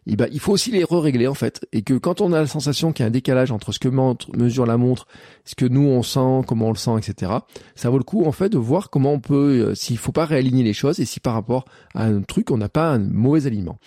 Et 0.06 0.14
ben, 0.14 0.28
il 0.30 0.40
faut 0.40 0.52
aussi 0.52 0.70
les 0.70 0.84
régler 0.84 1.26
en 1.26 1.34
fait, 1.34 1.66
et 1.72 1.82
que 1.82 1.94
quand 1.94 2.20
on 2.20 2.32
a 2.32 2.40
la 2.40 2.46
sensation 2.46 2.92
qu'il 2.92 3.02
y 3.02 3.04
a 3.04 3.08
un 3.08 3.10
décalage 3.10 3.50
entre 3.50 3.72
ce 3.72 3.78
que 3.78 3.88
mesure 3.88 4.66
la 4.66 4.76
montre, 4.76 5.06
ce 5.44 5.54
que 5.54 5.64
nous 5.64 5.86
on 5.86 6.02
sent, 6.02 6.46
comment 6.46 6.66
on 6.66 6.72
le 6.72 6.76
sent, 6.76 6.98
etc. 6.98 7.32
Ça 7.74 7.90
vaut 7.90 7.98
le 7.98 8.04
coup 8.04 8.24
en 8.24 8.32
fait 8.32 8.50
de 8.50 8.58
voir 8.58 8.90
comment 8.90 9.12
on 9.12 9.20
peut, 9.20 9.68
euh, 9.68 9.74
s'il 9.74 9.98
faut 9.98 10.12
pas 10.12 10.26
réaligner 10.26 10.62
les 10.62 10.74
choses 10.74 11.00
et 11.00 11.06
si 11.06 11.18
par 11.18 11.34
rapport 11.34 11.64
à 11.94 12.04
un 12.04 12.20
truc 12.22 12.50
on 12.50 12.58
n'a 12.58 12.68
pas 12.68 12.90
un 12.90 12.98
mauvais 12.98 13.46
alignement. 13.46 13.78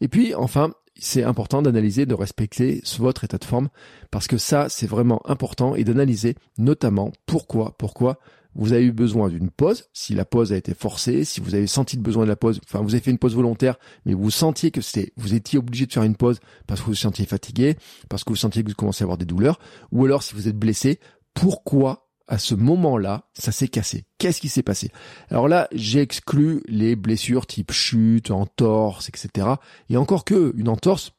Et 0.00 0.08
puis 0.08 0.34
enfin, 0.34 0.72
c'est 1.00 1.24
important 1.24 1.62
d'analyser, 1.62 2.06
de 2.06 2.14
respecter 2.14 2.82
votre 2.98 3.24
état 3.24 3.38
de 3.38 3.44
forme, 3.44 3.68
parce 4.10 4.26
que 4.26 4.38
ça, 4.38 4.68
c'est 4.68 4.86
vraiment 4.86 5.20
important, 5.28 5.74
et 5.74 5.84
d'analyser 5.84 6.36
notamment 6.58 7.12
pourquoi, 7.26 7.74
pourquoi 7.78 8.18
vous 8.54 8.72
avez 8.72 8.84
eu 8.84 8.92
besoin 8.92 9.28
d'une 9.28 9.50
pause, 9.50 9.88
si 9.92 10.14
la 10.14 10.24
pause 10.24 10.52
a 10.52 10.56
été 10.56 10.74
forcée, 10.74 11.24
si 11.24 11.40
vous 11.40 11.54
avez 11.54 11.66
senti 11.66 11.96
le 11.96 12.02
besoin 12.02 12.24
de 12.24 12.28
la 12.28 12.36
pause, 12.36 12.60
enfin 12.66 12.82
vous 12.82 12.94
avez 12.94 13.02
fait 13.02 13.10
une 13.10 13.18
pause 13.18 13.34
volontaire, 13.34 13.76
mais 14.04 14.14
vous 14.14 14.30
sentiez 14.30 14.70
que 14.70 14.80
c'était, 14.80 15.12
vous 15.16 15.34
étiez 15.34 15.58
obligé 15.58 15.86
de 15.86 15.92
faire 15.92 16.02
une 16.02 16.16
pause 16.16 16.40
parce 16.66 16.80
que 16.80 16.86
vous 16.86 16.92
vous 16.92 16.96
sentiez 16.96 17.26
fatigué, 17.26 17.76
parce 18.08 18.24
que 18.24 18.30
vous 18.30 18.36
sentiez 18.36 18.64
que 18.64 18.68
vous 18.68 18.74
commencez 18.74 19.04
à 19.04 19.06
avoir 19.06 19.18
des 19.18 19.24
douleurs, 19.24 19.60
ou 19.92 20.04
alors 20.04 20.22
si 20.22 20.34
vous 20.34 20.48
êtes 20.48 20.58
blessé, 20.58 20.98
pourquoi 21.34 22.09
à 22.30 22.38
ce 22.38 22.54
moment-là, 22.54 23.24
ça 23.34 23.52
s'est 23.52 23.68
cassé. 23.68 24.04
Qu'est-ce 24.18 24.40
qui 24.40 24.48
s'est 24.48 24.62
passé? 24.62 24.90
Alors 25.30 25.48
là, 25.48 25.68
j'ai 25.72 26.00
exclu 26.00 26.62
les 26.68 26.94
blessures 26.94 27.46
type 27.46 27.72
chute, 27.72 28.30
entorse, 28.30 29.08
etc. 29.08 29.48
Et 29.90 29.96
encore 29.96 30.24
que 30.24 30.54
une 30.56 30.68
entorse, 30.68 31.12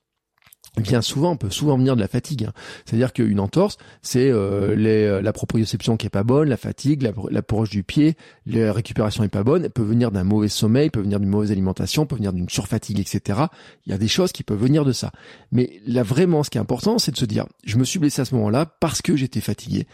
bien 0.78 1.02
souvent, 1.02 1.32
on 1.32 1.38
peut 1.38 1.50
souvent 1.50 1.78
venir 1.78 1.96
de 1.96 2.02
la 2.02 2.08
fatigue. 2.08 2.46
Hein. 2.46 2.54
C'est-à-dire 2.86 3.12
qu'une 3.12 3.42
entorse, 3.42 3.78
c'est 4.02 4.30
euh, 4.30 4.76
euh, 4.78 5.22
la 5.22 5.34
proprioception 5.34 5.98
qui 5.98 6.08
est 6.08 6.12
pas 6.12 6.24
bonne, 6.24 6.48
la 6.48 6.58
fatigue, 6.58 7.02
la, 7.02 7.12
l'approche 7.30 7.70
du 7.70 7.84
pied, 7.84 8.16
la 8.46 8.72
récupération 8.72 9.24
est 9.26 9.30
pas 9.30 9.44
bonne, 9.44 9.66
elle 9.66 9.72
peut 9.72 9.84
venir 9.84 10.12
d'un 10.12 10.24
mauvais 10.24 10.48
sommeil, 10.48 10.90
peut 10.90 11.02
venir 11.02 11.20
d'une 11.20 11.30
mauvaise 11.30 11.52
alimentation, 11.52 12.06
peut 12.06 12.16
venir 12.16 12.32
d'une 12.32 12.48
surfatigue, 12.48 13.02
etc. 13.02 13.42
Il 13.86 13.92
y 13.92 13.94
a 13.94 13.98
des 13.98 14.08
choses 14.08 14.32
qui 14.32 14.44
peuvent 14.44 14.62
venir 14.62 14.86
de 14.86 14.94
ça. 14.94 15.12
Mais 15.52 15.82
là, 15.86 16.04
vraiment, 16.04 16.42
ce 16.42 16.50
qui 16.50 16.58
est 16.58 16.62
important, 16.62 17.00
c'est 17.00 17.12
de 17.12 17.18
se 17.18 17.26
dire, 17.26 17.48
je 17.66 17.78
me 17.78 17.84
suis 17.84 18.00
blessé 18.00 18.22
à 18.22 18.26
ce 18.26 18.34
moment-là 18.36 18.66
parce 18.66 19.02
que 19.02 19.18
j'étais 19.18 19.42
fatigué, 19.42 19.88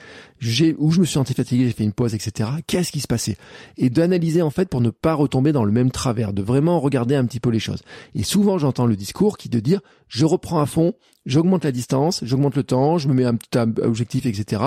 ou 0.78 0.92
je 0.92 1.00
me 1.00 1.06
suis 1.06 1.14
senti 1.14 1.34
fatigué, 1.34 1.66
j'ai 1.66 1.72
fait 1.72 1.86
une 1.86 1.94
pause, 1.94 2.14
etc. 2.14 2.52
Qu'est-ce 2.68 2.92
qui 2.92 3.00
se 3.00 3.08
passait? 3.08 3.38
Et 3.78 3.90
d'analyser 3.90 4.44
en 4.44 4.52
fait 4.52 4.70
pour 4.70 4.82
ne 4.82 4.92
pas 4.92 5.16
retomber 5.16 5.54
dans 5.54 5.64
le 5.64 5.72
même 5.72 5.90
travers, 5.90 6.34
de 6.34 6.44
vraiment 6.44 6.80
regarder 6.80 7.16
un 7.16 7.26
petit 7.26 7.40
peu 7.40 7.50
les 7.50 7.60
choses. 7.60 7.82
Et 8.14 8.22
souvent, 8.22 8.60
j'entends 8.60 8.86
le 8.86 8.96
discours 8.96 9.38
qui 9.38 9.50
de 9.50 9.60
dire, 9.60 9.82
je 10.08 10.26
reprends 10.26 10.62
à 10.62 10.66
fond, 10.68 10.94
j'augmente 11.26 11.64
la 11.64 11.72
distance, 11.72 12.24
j'augmente 12.24 12.56
le 12.56 12.64
temps, 12.64 12.98
je 12.98 13.08
me 13.08 13.14
mets 13.14 13.26
un 13.26 13.36
petit 13.36 13.58
objectif, 13.82 14.26
etc. 14.26 14.62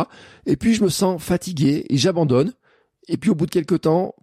Et 0.46 0.56
puis 0.56 0.74
je 0.74 0.82
me 0.82 0.88
sens 0.88 1.22
fatigué 1.22 1.86
et 1.88 1.96
j'abandonne. 1.96 2.52
Et 3.08 3.16
puis 3.16 3.30
au 3.30 3.34
bout 3.34 3.46
de 3.46 3.50
quelques 3.50 3.82
temps, 3.82 4.14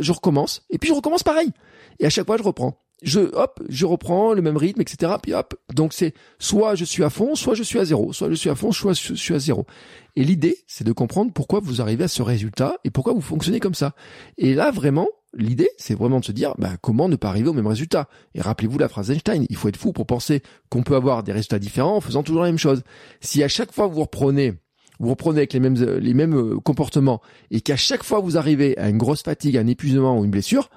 je 0.00 0.12
recommence. 0.12 0.64
Et 0.70 0.78
puis 0.78 0.88
je 0.88 0.94
recommence 0.94 1.22
pareil. 1.22 1.50
Et 1.98 2.06
à 2.06 2.10
chaque 2.10 2.26
fois, 2.26 2.36
je 2.36 2.42
reprends. 2.42 2.83
Je, 3.02 3.20
hop, 3.20 3.60
je 3.68 3.84
reprends 3.86 4.32
le 4.32 4.40
même 4.40 4.56
rythme, 4.56 4.80
etc. 4.80 5.12
Puis 5.22 5.34
hop. 5.34 5.54
Donc 5.74 5.92
c'est 5.92 6.14
soit 6.38 6.74
je 6.74 6.84
suis 6.84 7.04
à 7.04 7.10
fond, 7.10 7.34
soit 7.34 7.54
je 7.54 7.62
suis 7.62 7.78
à 7.78 7.84
zéro. 7.84 8.12
Soit 8.12 8.30
je 8.30 8.34
suis 8.34 8.50
à 8.50 8.54
fond, 8.54 8.72
soit 8.72 8.92
je 8.94 9.14
suis 9.14 9.34
à 9.34 9.38
zéro. 9.38 9.66
Et 10.16 10.24
l'idée, 10.24 10.58
c'est 10.66 10.84
de 10.84 10.92
comprendre 10.92 11.32
pourquoi 11.32 11.60
vous 11.60 11.80
arrivez 11.80 12.04
à 12.04 12.08
ce 12.08 12.22
résultat 12.22 12.78
et 12.84 12.90
pourquoi 12.90 13.12
vous 13.12 13.20
fonctionnez 13.20 13.60
comme 13.60 13.74
ça. 13.74 13.94
Et 14.38 14.54
là, 14.54 14.70
vraiment, 14.70 15.08
l'idée, 15.36 15.70
c'est 15.76 15.94
vraiment 15.94 16.20
de 16.20 16.24
se 16.24 16.32
dire, 16.32 16.54
bah, 16.58 16.76
comment 16.80 17.08
ne 17.08 17.16
pas 17.16 17.28
arriver 17.28 17.48
au 17.48 17.52
même 17.52 17.66
résultat? 17.66 18.08
Et 18.34 18.40
rappelez-vous 18.40 18.78
la 18.78 18.88
phrase 18.88 19.08
d'Einstein, 19.08 19.44
il 19.48 19.56
faut 19.56 19.68
être 19.68 19.76
fou 19.76 19.92
pour 19.92 20.06
penser 20.06 20.42
qu'on 20.70 20.82
peut 20.82 20.94
avoir 20.94 21.22
des 21.22 21.32
résultats 21.32 21.58
différents 21.58 21.96
en 21.96 22.00
faisant 22.00 22.22
toujours 22.22 22.42
la 22.42 22.48
même 22.48 22.58
chose. 22.58 22.82
Si 23.20 23.42
à 23.42 23.48
chaque 23.48 23.72
fois 23.72 23.86
vous 23.86 24.00
reprenez 24.00 24.54
vous 25.00 25.10
reprenez 25.10 25.38
avec 25.38 25.52
les 25.52 25.60
mêmes 25.60 25.74
les 25.74 26.14
mêmes 26.14 26.36
euh, 26.36 26.60
comportements 26.60 27.20
et 27.50 27.60
qu'à 27.60 27.76
chaque 27.76 28.04
fois 28.04 28.20
vous 28.20 28.36
arrivez 28.36 28.78
à 28.78 28.88
une 28.88 28.98
grosse 28.98 29.22
fatigue, 29.22 29.56
un 29.56 29.66
épuisement 29.66 30.18
ou 30.18 30.24
une 30.24 30.30
blessure, 30.30 30.70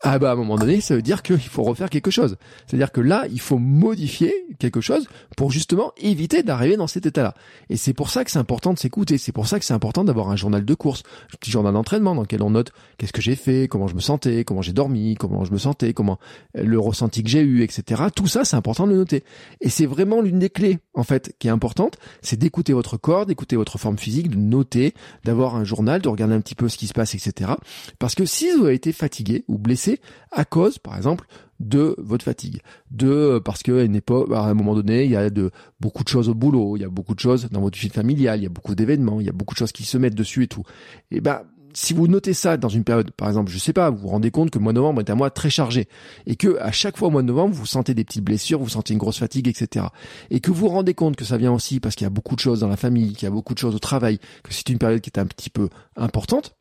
ah 0.00 0.20
bah 0.20 0.30
à 0.30 0.32
un 0.34 0.36
moment 0.36 0.56
donné, 0.56 0.80
ça 0.80 0.94
veut 0.94 1.02
dire 1.02 1.22
qu'il 1.22 1.40
faut 1.40 1.64
refaire 1.64 1.90
quelque 1.90 2.12
chose. 2.12 2.36
C'est-à-dire 2.66 2.92
que 2.92 3.00
là, 3.00 3.26
il 3.32 3.40
faut 3.40 3.58
modifier 3.58 4.32
quelque 4.60 4.80
chose 4.80 5.08
pour 5.36 5.50
justement 5.50 5.92
éviter 5.96 6.44
d'arriver 6.44 6.76
dans 6.76 6.86
cet 6.86 7.06
état-là. 7.06 7.34
Et 7.68 7.76
c'est 7.76 7.94
pour 7.94 8.10
ça 8.10 8.24
que 8.24 8.30
c'est 8.30 8.38
important 8.38 8.72
de 8.72 8.78
s'écouter. 8.78 9.18
C'est 9.18 9.32
pour 9.32 9.48
ça 9.48 9.58
que 9.58 9.64
c'est 9.64 9.74
important 9.74 10.04
d'avoir 10.04 10.30
un 10.30 10.36
journal 10.36 10.64
de 10.64 10.74
course, 10.74 11.02
un 11.34 11.36
petit 11.40 11.50
journal 11.50 11.72
d'entraînement 11.72 12.14
dans 12.14 12.22
lequel 12.22 12.42
on 12.42 12.50
note 12.50 12.70
qu'est-ce 12.96 13.12
que 13.12 13.20
j'ai 13.20 13.34
fait, 13.34 13.66
comment 13.66 13.88
je 13.88 13.96
me 13.96 14.00
sentais, 14.00 14.44
comment 14.44 14.62
j'ai 14.62 14.72
dormi, 14.72 15.16
comment 15.16 15.44
je 15.44 15.52
me 15.52 15.58
sentais, 15.58 15.92
comment 15.94 16.18
le 16.54 16.78
ressenti 16.78 17.24
que 17.24 17.28
j'ai 17.28 17.40
eu, 17.40 17.62
etc. 17.62 18.02
Tout 18.14 18.28
ça, 18.28 18.44
c'est 18.44 18.56
important 18.56 18.86
de 18.86 18.92
le 18.92 18.98
noter. 18.98 19.24
Et 19.60 19.68
c'est 19.68 19.86
vraiment 19.86 20.20
l'une 20.20 20.38
des 20.38 20.50
clés, 20.50 20.78
en 20.94 21.02
fait, 21.02 21.34
qui 21.40 21.48
est 21.48 21.50
importante, 21.50 21.96
c'est 22.22 22.38
d'écouter 22.38 22.72
votre 22.72 22.98
corps, 22.98 23.26
d'écouter 23.26 23.56
votre 23.56 23.78
forme 23.78 23.98
physique, 23.98 24.30
de 24.30 24.36
noter, 24.36 24.94
d'avoir 25.24 25.56
un 25.56 25.64
journal, 25.64 26.00
de 26.00 26.08
regarder 26.08 26.34
un 26.34 26.40
petit 26.40 26.54
peu 26.54 26.68
ce 26.68 26.78
qui 26.78 26.86
se 26.86 26.92
passe, 26.92 27.16
etc. 27.16 27.52
Parce 27.98 28.14
que 28.14 28.24
si 28.24 28.48
vous 28.52 28.66
avez 28.66 28.74
été 28.74 28.92
fatigué 28.92 29.44
ou 29.48 29.58
blessé, 29.58 29.87
à 30.30 30.44
cause, 30.44 30.78
par 30.78 30.96
exemple, 30.96 31.26
de 31.60 31.94
votre 31.98 32.24
fatigue, 32.24 32.60
de 32.90 33.08
euh, 33.08 33.40
parce 33.40 33.62
que 33.62 33.98
pas 34.00 34.24
à 34.38 34.48
un 34.48 34.54
moment 34.54 34.74
donné, 34.74 35.04
il 35.04 35.10
y 35.10 35.16
a 35.16 35.28
de 35.30 35.50
beaucoup 35.80 36.04
de 36.04 36.08
choses 36.08 36.28
au 36.28 36.34
boulot, 36.34 36.76
il 36.76 36.82
y 36.82 36.84
a 36.84 36.88
beaucoup 36.88 37.14
de 37.14 37.20
choses 37.20 37.48
dans 37.50 37.60
votre 37.60 37.78
vie 37.78 37.88
familiale, 37.88 38.40
il 38.40 38.44
y 38.44 38.46
a 38.46 38.50
beaucoup 38.50 38.74
d'événements, 38.74 39.20
il 39.20 39.26
y 39.26 39.30
a 39.30 39.32
beaucoup 39.32 39.54
de 39.54 39.58
choses 39.58 39.72
qui 39.72 39.84
se 39.84 39.98
mettent 39.98 40.14
dessus 40.14 40.44
et 40.44 40.48
tout. 40.48 40.62
Et 41.10 41.20
ben 41.20 41.42
si 41.74 41.94
vous 41.94 42.08
notez 42.08 42.34
ça 42.34 42.56
dans 42.56 42.68
une 42.68 42.84
période, 42.84 43.10
par 43.12 43.28
exemple, 43.28 43.52
je 43.52 43.58
sais 43.58 43.72
pas, 43.72 43.90
vous 43.90 43.98
vous 43.98 44.08
rendez 44.08 44.30
compte 44.30 44.50
que 44.50 44.58
le 44.58 44.64
mois 44.64 44.72
de 44.72 44.78
novembre 44.78 45.00
est 45.00 45.10
un 45.10 45.14
mois 45.14 45.30
très 45.30 45.50
chargé 45.50 45.88
et 46.26 46.36
que 46.36 46.58
à 46.58 46.72
chaque 46.72 46.96
fois 46.96 47.08
au 47.08 47.10
mois 47.10 47.22
de 47.22 47.28
novembre, 47.28 47.54
vous 47.54 47.66
sentez 47.66 47.94
des 47.94 48.04
petites 48.04 48.24
blessures, 48.24 48.58
vous 48.58 48.70
sentez 48.70 48.94
une 48.94 48.98
grosse 48.98 49.18
fatigue, 49.18 49.48
etc. 49.48 49.86
Et 50.30 50.40
que 50.40 50.50
vous 50.50 50.60
vous 50.60 50.68
rendez 50.68 50.94
compte 50.94 51.16
que 51.16 51.24
ça 51.24 51.36
vient 51.36 51.52
aussi 51.52 51.80
parce 51.80 51.94
qu'il 51.94 52.04
y 52.04 52.06
a 52.06 52.10
beaucoup 52.10 52.34
de 52.34 52.40
choses 52.40 52.60
dans 52.60 52.68
la 52.68 52.76
famille, 52.76 53.12
qu'il 53.12 53.24
y 53.24 53.26
a 53.26 53.30
beaucoup 53.30 53.54
de 53.54 53.58
choses 53.58 53.74
au 53.74 53.78
travail, 53.78 54.18
que 54.42 54.52
c'est 54.52 54.68
une 54.68 54.78
période 54.78 55.00
qui 55.00 55.10
est 55.10 55.18
un 55.18 55.26
petit 55.26 55.50
peu 55.50 55.68
importante, 55.96 56.56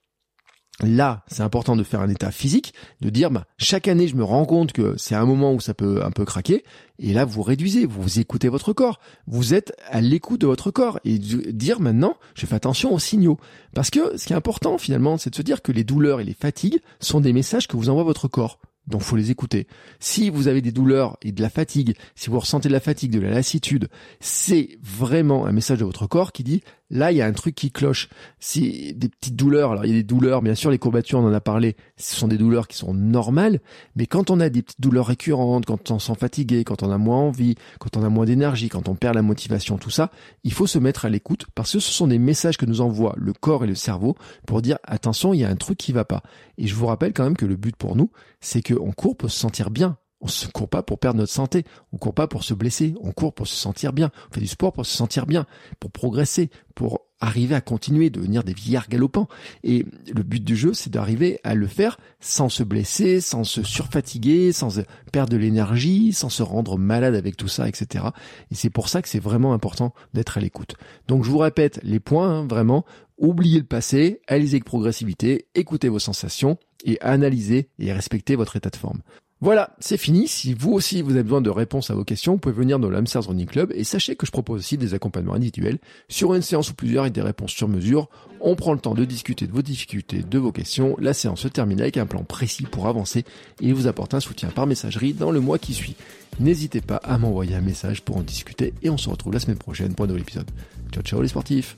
Là, 0.84 1.24
c'est 1.28 1.42
important 1.42 1.76
de 1.76 1.82
faire 1.82 2.02
un 2.02 2.10
état 2.10 2.30
physique, 2.30 2.74
de 3.02 3.10
dire 3.10 3.32
bah, 3.32 3.46
chaque 3.58 3.88
année 3.88 4.08
je 4.08 4.16
me 4.16 4.24
rends 4.24 4.46
compte 4.46 4.74
que 4.74 4.94
c'est 4.98 5.16
un 5.16 5.26
moment 5.26 5.52
où 5.52 5.60
ça 5.60 5.74
peut 5.74 6.04
un 6.04 6.12
peu 6.12 6.24
craquer, 6.24 6.64
et 7.00 7.14
là 7.14 7.26
vous 7.26 7.42
réduisez, 7.42 7.88
vous 7.88 8.20
écoutez 8.20 8.48
votre 8.48 8.74
corps, 8.74 9.00
vous 9.26 9.56
êtes 9.56 9.76
à 9.88 10.02
l'écoute 10.02 10.42
de 10.42 10.46
votre 10.46 10.70
corps 10.70 11.00
et 11.04 11.18
dire 11.18 11.80
maintenant 11.80 12.16
je 12.36 12.46
fais 12.46 12.54
attention 12.54 12.94
aux 12.94 13.00
signaux, 13.00 13.40
parce 13.74 13.90
que 13.90 14.18
ce 14.18 14.28
qui 14.28 14.34
est 14.34 14.36
important 14.36 14.78
finalement, 14.78 15.18
c'est 15.18 15.32
de 15.32 15.36
se 15.36 15.42
dire 15.42 15.64
que 15.64 15.72
les 15.72 15.84
douleurs 15.84 16.20
et 16.20 16.26
les 16.26 16.36
fatigues 16.36 16.80
sont 17.00 17.22
des 17.22 17.34
messages 17.34 17.68
que 17.68 17.76
vous 17.76 17.90
envoie 17.90 18.04
votre 18.04 18.28
corps. 18.28 18.60
Donc 18.88 19.02
faut 19.02 19.18
les 19.18 19.32
écouter. 19.32 19.68
Si 20.00 20.30
vous 20.30 20.48
avez 20.48 20.62
des 20.62 20.72
douleurs 20.72 21.18
et 21.22 21.32
de 21.32 21.42
la 21.42 21.50
fatigue, 21.50 21.96
si 22.16 22.30
vous 22.30 22.40
ressentez 22.40 22.70
de 22.70 22.74
la 22.74 22.80
fatigue, 22.80 23.12
de 23.12 23.20
la 23.20 23.32
lassitude, 23.32 23.90
c'est 24.22 24.78
vraiment 24.82 25.46
un 25.46 25.52
message 25.52 25.80
de 25.80 25.86
votre 25.86 26.08
corps 26.08 26.32
qui 26.32 26.44
dit 26.44 26.62
là 26.90 27.12
il 27.12 27.18
y 27.18 27.22
a 27.22 27.26
un 27.26 27.34
truc 27.34 27.56
qui 27.56 27.72
cloche. 27.72 28.10
Si 28.40 28.94
des 28.94 29.10
petites 29.10 29.36
douleurs, 29.36 29.72
alors 29.72 29.86
il 29.86 29.90
y 29.90 29.94
a 29.94 29.98
des 29.98 30.04
douleurs, 30.04 30.42
bien 30.42 30.56
sûr 30.56 30.72
les 30.72 30.78
courbatures 30.78 31.20
on 31.20 31.28
en 31.28 31.34
a 31.34 31.42
parlé, 31.42 31.76
ce 31.98 32.16
sont 32.16 32.28
des 32.28 32.38
douleurs 32.38 32.68
qui 32.68 32.78
sont 32.78 32.94
normales, 32.94 33.60
mais 33.96 34.06
quand 34.06 34.30
on 34.30 34.40
a 34.40 34.50
des 34.50 34.62
petites 34.62 34.82
douleurs 34.82 35.08
récurrentes, 35.08 35.66
quand 35.66 35.92
on 35.92 36.00
se 36.00 36.08
sent 36.08 36.20
fatigué, 36.20 36.64
quand 36.64 36.84
on 36.84 36.92
a 36.92 36.98
moins 36.98 37.18
envie, 37.18 37.56
quand 37.80 37.98
on 37.98 38.04
a 38.04 38.10
moins 38.10 38.26
d'énergie, 38.26 38.70
quand 38.70 38.90
on 38.90 38.96
perd 38.96 39.16
la 39.16 39.22
motivation, 39.22 39.78
tout 39.78 39.90
ça, 39.90 40.12
il 40.44 40.54
faut 40.54 40.68
se 40.68 40.80
mettre 40.80 41.06
à 41.06 41.10
l'écoute 41.10 41.46
parce 41.56 41.74
que 41.74 41.80
ce 41.80 41.92
sont 41.92 42.08
des 42.08 42.20
messages 42.20 42.58
que 42.58 42.66
nous 42.66 42.82
envoient 42.82 43.16
le 43.18 43.34
corps 43.34 43.64
et 43.64 43.68
le 43.68 43.76
cerveau 43.76 44.16
pour 44.46 44.62
dire 44.62 44.78
attention, 44.84 45.34
il 45.34 45.40
y 45.40 45.44
a 45.44 45.50
un 45.50 45.56
truc 45.56 45.78
qui 45.78 45.92
va 45.92 46.06
pas. 46.06 46.24
Et 46.58 46.68
je 46.68 46.76
vous 46.76 46.88
rappelle 46.88 47.14
quand 47.14 47.24
même 47.24 47.38
que 47.38 47.46
le 47.46 47.56
but 47.56 47.76
pour 47.76 47.96
nous, 47.96 48.12
c'est 48.42 48.62
qu'on 48.62 48.92
court 48.92 49.18
pour 49.18 49.30
se 49.30 49.40
sentir 49.40 49.70
bien. 49.70 49.98
On 50.20 50.26
ne 50.26 50.52
court 50.52 50.70
pas 50.70 50.82
pour 50.82 51.00
perdre 51.00 51.20
notre 51.20 51.32
santé, 51.32 51.64
on 51.94 51.98
court 51.98 52.14
pas 52.14 52.28
pour 52.28 52.44
se 52.44 52.54
blesser, 52.56 52.96
on 53.02 53.12
court 53.12 53.34
pour 53.34 53.48
se 53.48 53.56
sentir 53.56 53.94
bien. 53.94 54.12
On 54.30 54.34
fait 54.34 54.42
du 54.42 54.48
sport 54.48 54.74
pour 54.74 54.86
se 54.86 54.96
sentir 54.96 55.28
bien, 55.28 55.46
pour 55.80 55.92
progresser, 55.92 56.50
pour 56.74 57.02
arriver 57.20 57.56
à 57.56 57.62
continuer, 57.62 58.10
devenir 58.10 58.44
des 58.44 58.54
vieillards 58.54 58.90
galopants. 58.90 59.28
Et 59.64 59.86
le 60.14 60.24
but 60.24 60.44
du 60.44 60.56
jeu, 60.56 60.74
c'est 60.74 60.90
d'arriver 60.90 61.40
à 61.44 61.56
le 61.56 61.68
faire 61.68 62.00
sans 62.20 62.50
se 62.50 62.64
blesser, 62.64 63.22
sans 63.22 63.44
se 63.44 63.64
surfatiguer, 63.64 64.52
sans 64.52 64.82
perdre 65.12 65.32
de 65.32 65.38
l'énergie, 65.38 66.14
sans 66.14 66.30
se 66.30 66.44
rendre 66.44 66.78
malade 66.78 67.16
avec 67.16 67.38
tout 67.38 67.48
ça, 67.48 67.68
etc. 67.68 68.06
Et 68.52 68.56
c'est 68.56 68.70
pour 68.70 68.90
ça 68.90 69.02
que 69.02 69.10
c'est 69.10 69.20
vraiment 69.20 69.54
important 69.54 69.94
d'être 70.14 70.38
à 70.38 70.42
l'écoute. 70.42 70.76
Donc 71.08 71.24
je 71.24 71.30
vous 71.30 71.40
répète 71.40 71.80
les 71.84 72.00
points, 72.00 72.40
hein, 72.40 72.48
vraiment. 72.48 72.86
Oubliez 73.20 73.60
le 73.60 73.66
passé, 73.66 74.22
allez 74.28 74.50
avec 74.50 74.64
progressivité, 74.64 75.48
écoutez 75.56 75.90
vos 75.90 76.00
sensations 76.00 76.58
et 76.86 77.02
analysez 77.02 77.70
et 77.80 77.92
respectez 77.92 78.36
votre 78.36 78.56
état 78.56 78.70
de 78.70 78.76
forme. 78.76 79.02
Voilà, 79.40 79.76
c'est 79.80 79.98
fini. 79.98 80.28
Si 80.28 80.56
vous 80.56 80.72
aussi 80.72 81.04
vous 81.04 81.12
avez 81.12 81.22
besoin 81.22 81.42
de 81.42 81.52
réponses 81.52 81.92
à 81.92 81.94
vos 81.94 82.04
questions, 82.04 82.34
vous 82.34 82.40
pouvez 82.40 82.56
venir 82.56 82.80
dans 82.80 82.90
l'Amsterdam 82.90 83.30
Running 83.30 83.46
Club 83.46 83.72
et 83.76 83.84
sachez 83.84 84.16
que 84.16 84.26
je 84.26 84.32
propose 84.32 84.62
aussi 84.62 84.78
des 84.78 84.96
accompagnements 84.96 85.36
individuels 85.36 85.78
sur 86.10 86.34
une 86.34 86.42
séance 86.42 86.72
ou 86.72 86.74
plusieurs 86.74 87.06
et 87.06 87.12
des 87.12 87.22
réponses 87.22 87.52
sur 87.52 87.68
mesure. 87.68 88.10
On 88.42 88.56
prend 88.56 88.74
le 88.74 88.80
temps 88.80 88.96
de 88.96 89.06
discuter 89.06 89.46
de 89.46 89.52
vos 89.52 89.62
difficultés, 89.62 90.24
de 90.24 90.40
vos 90.40 90.52
questions. 90.52 90.96
La 91.00 91.14
séance 91.14 91.42
se 91.42 91.48
termine 91.48 91.82
avec 91.82 91.98
un 91.98 92.08
plan 92.08 92.24
précis 92.24 92.64
pour 92.64 92.88
avancer 92.88 93.26
et 93.62 93.74
vous 93.74 93.86
apporte 93.86 94.16
un 94.16 94.20
soutien 94.20 94.50
par 94.50 94.66
messagerie 94.66 95.14
dans 95.14 95.32
le 95.32 95.40
mois 95.40 95.60
qui 95.60 95.76
suit. 95.76 95.96
N'hésitez 96.40 96.82
pas 96.82 96.98
à 96.98 97.20
m'envoyer 97.20 97.56
un 97.56 97.62
message 97.62 98.02
pour 98.02 98.18
en 98.18 98.24
discuter 98.24 98.74
et 98.82 98.90
on 98.90 98.98
se 98.98 99.10
retrouve 99.10 99.34
la 99.34 99.40
semaine 99.40 99.58
prochaine 99.58 99.94
pour 99.94 100.06
un 100.06 100.08
nouvel 100.08 100.24
épisode. 100.24 100.50
Ciao 100.92 101.04
ciao 101.04 101.22
les 101.22 101.28
sportifs 101.28 101.78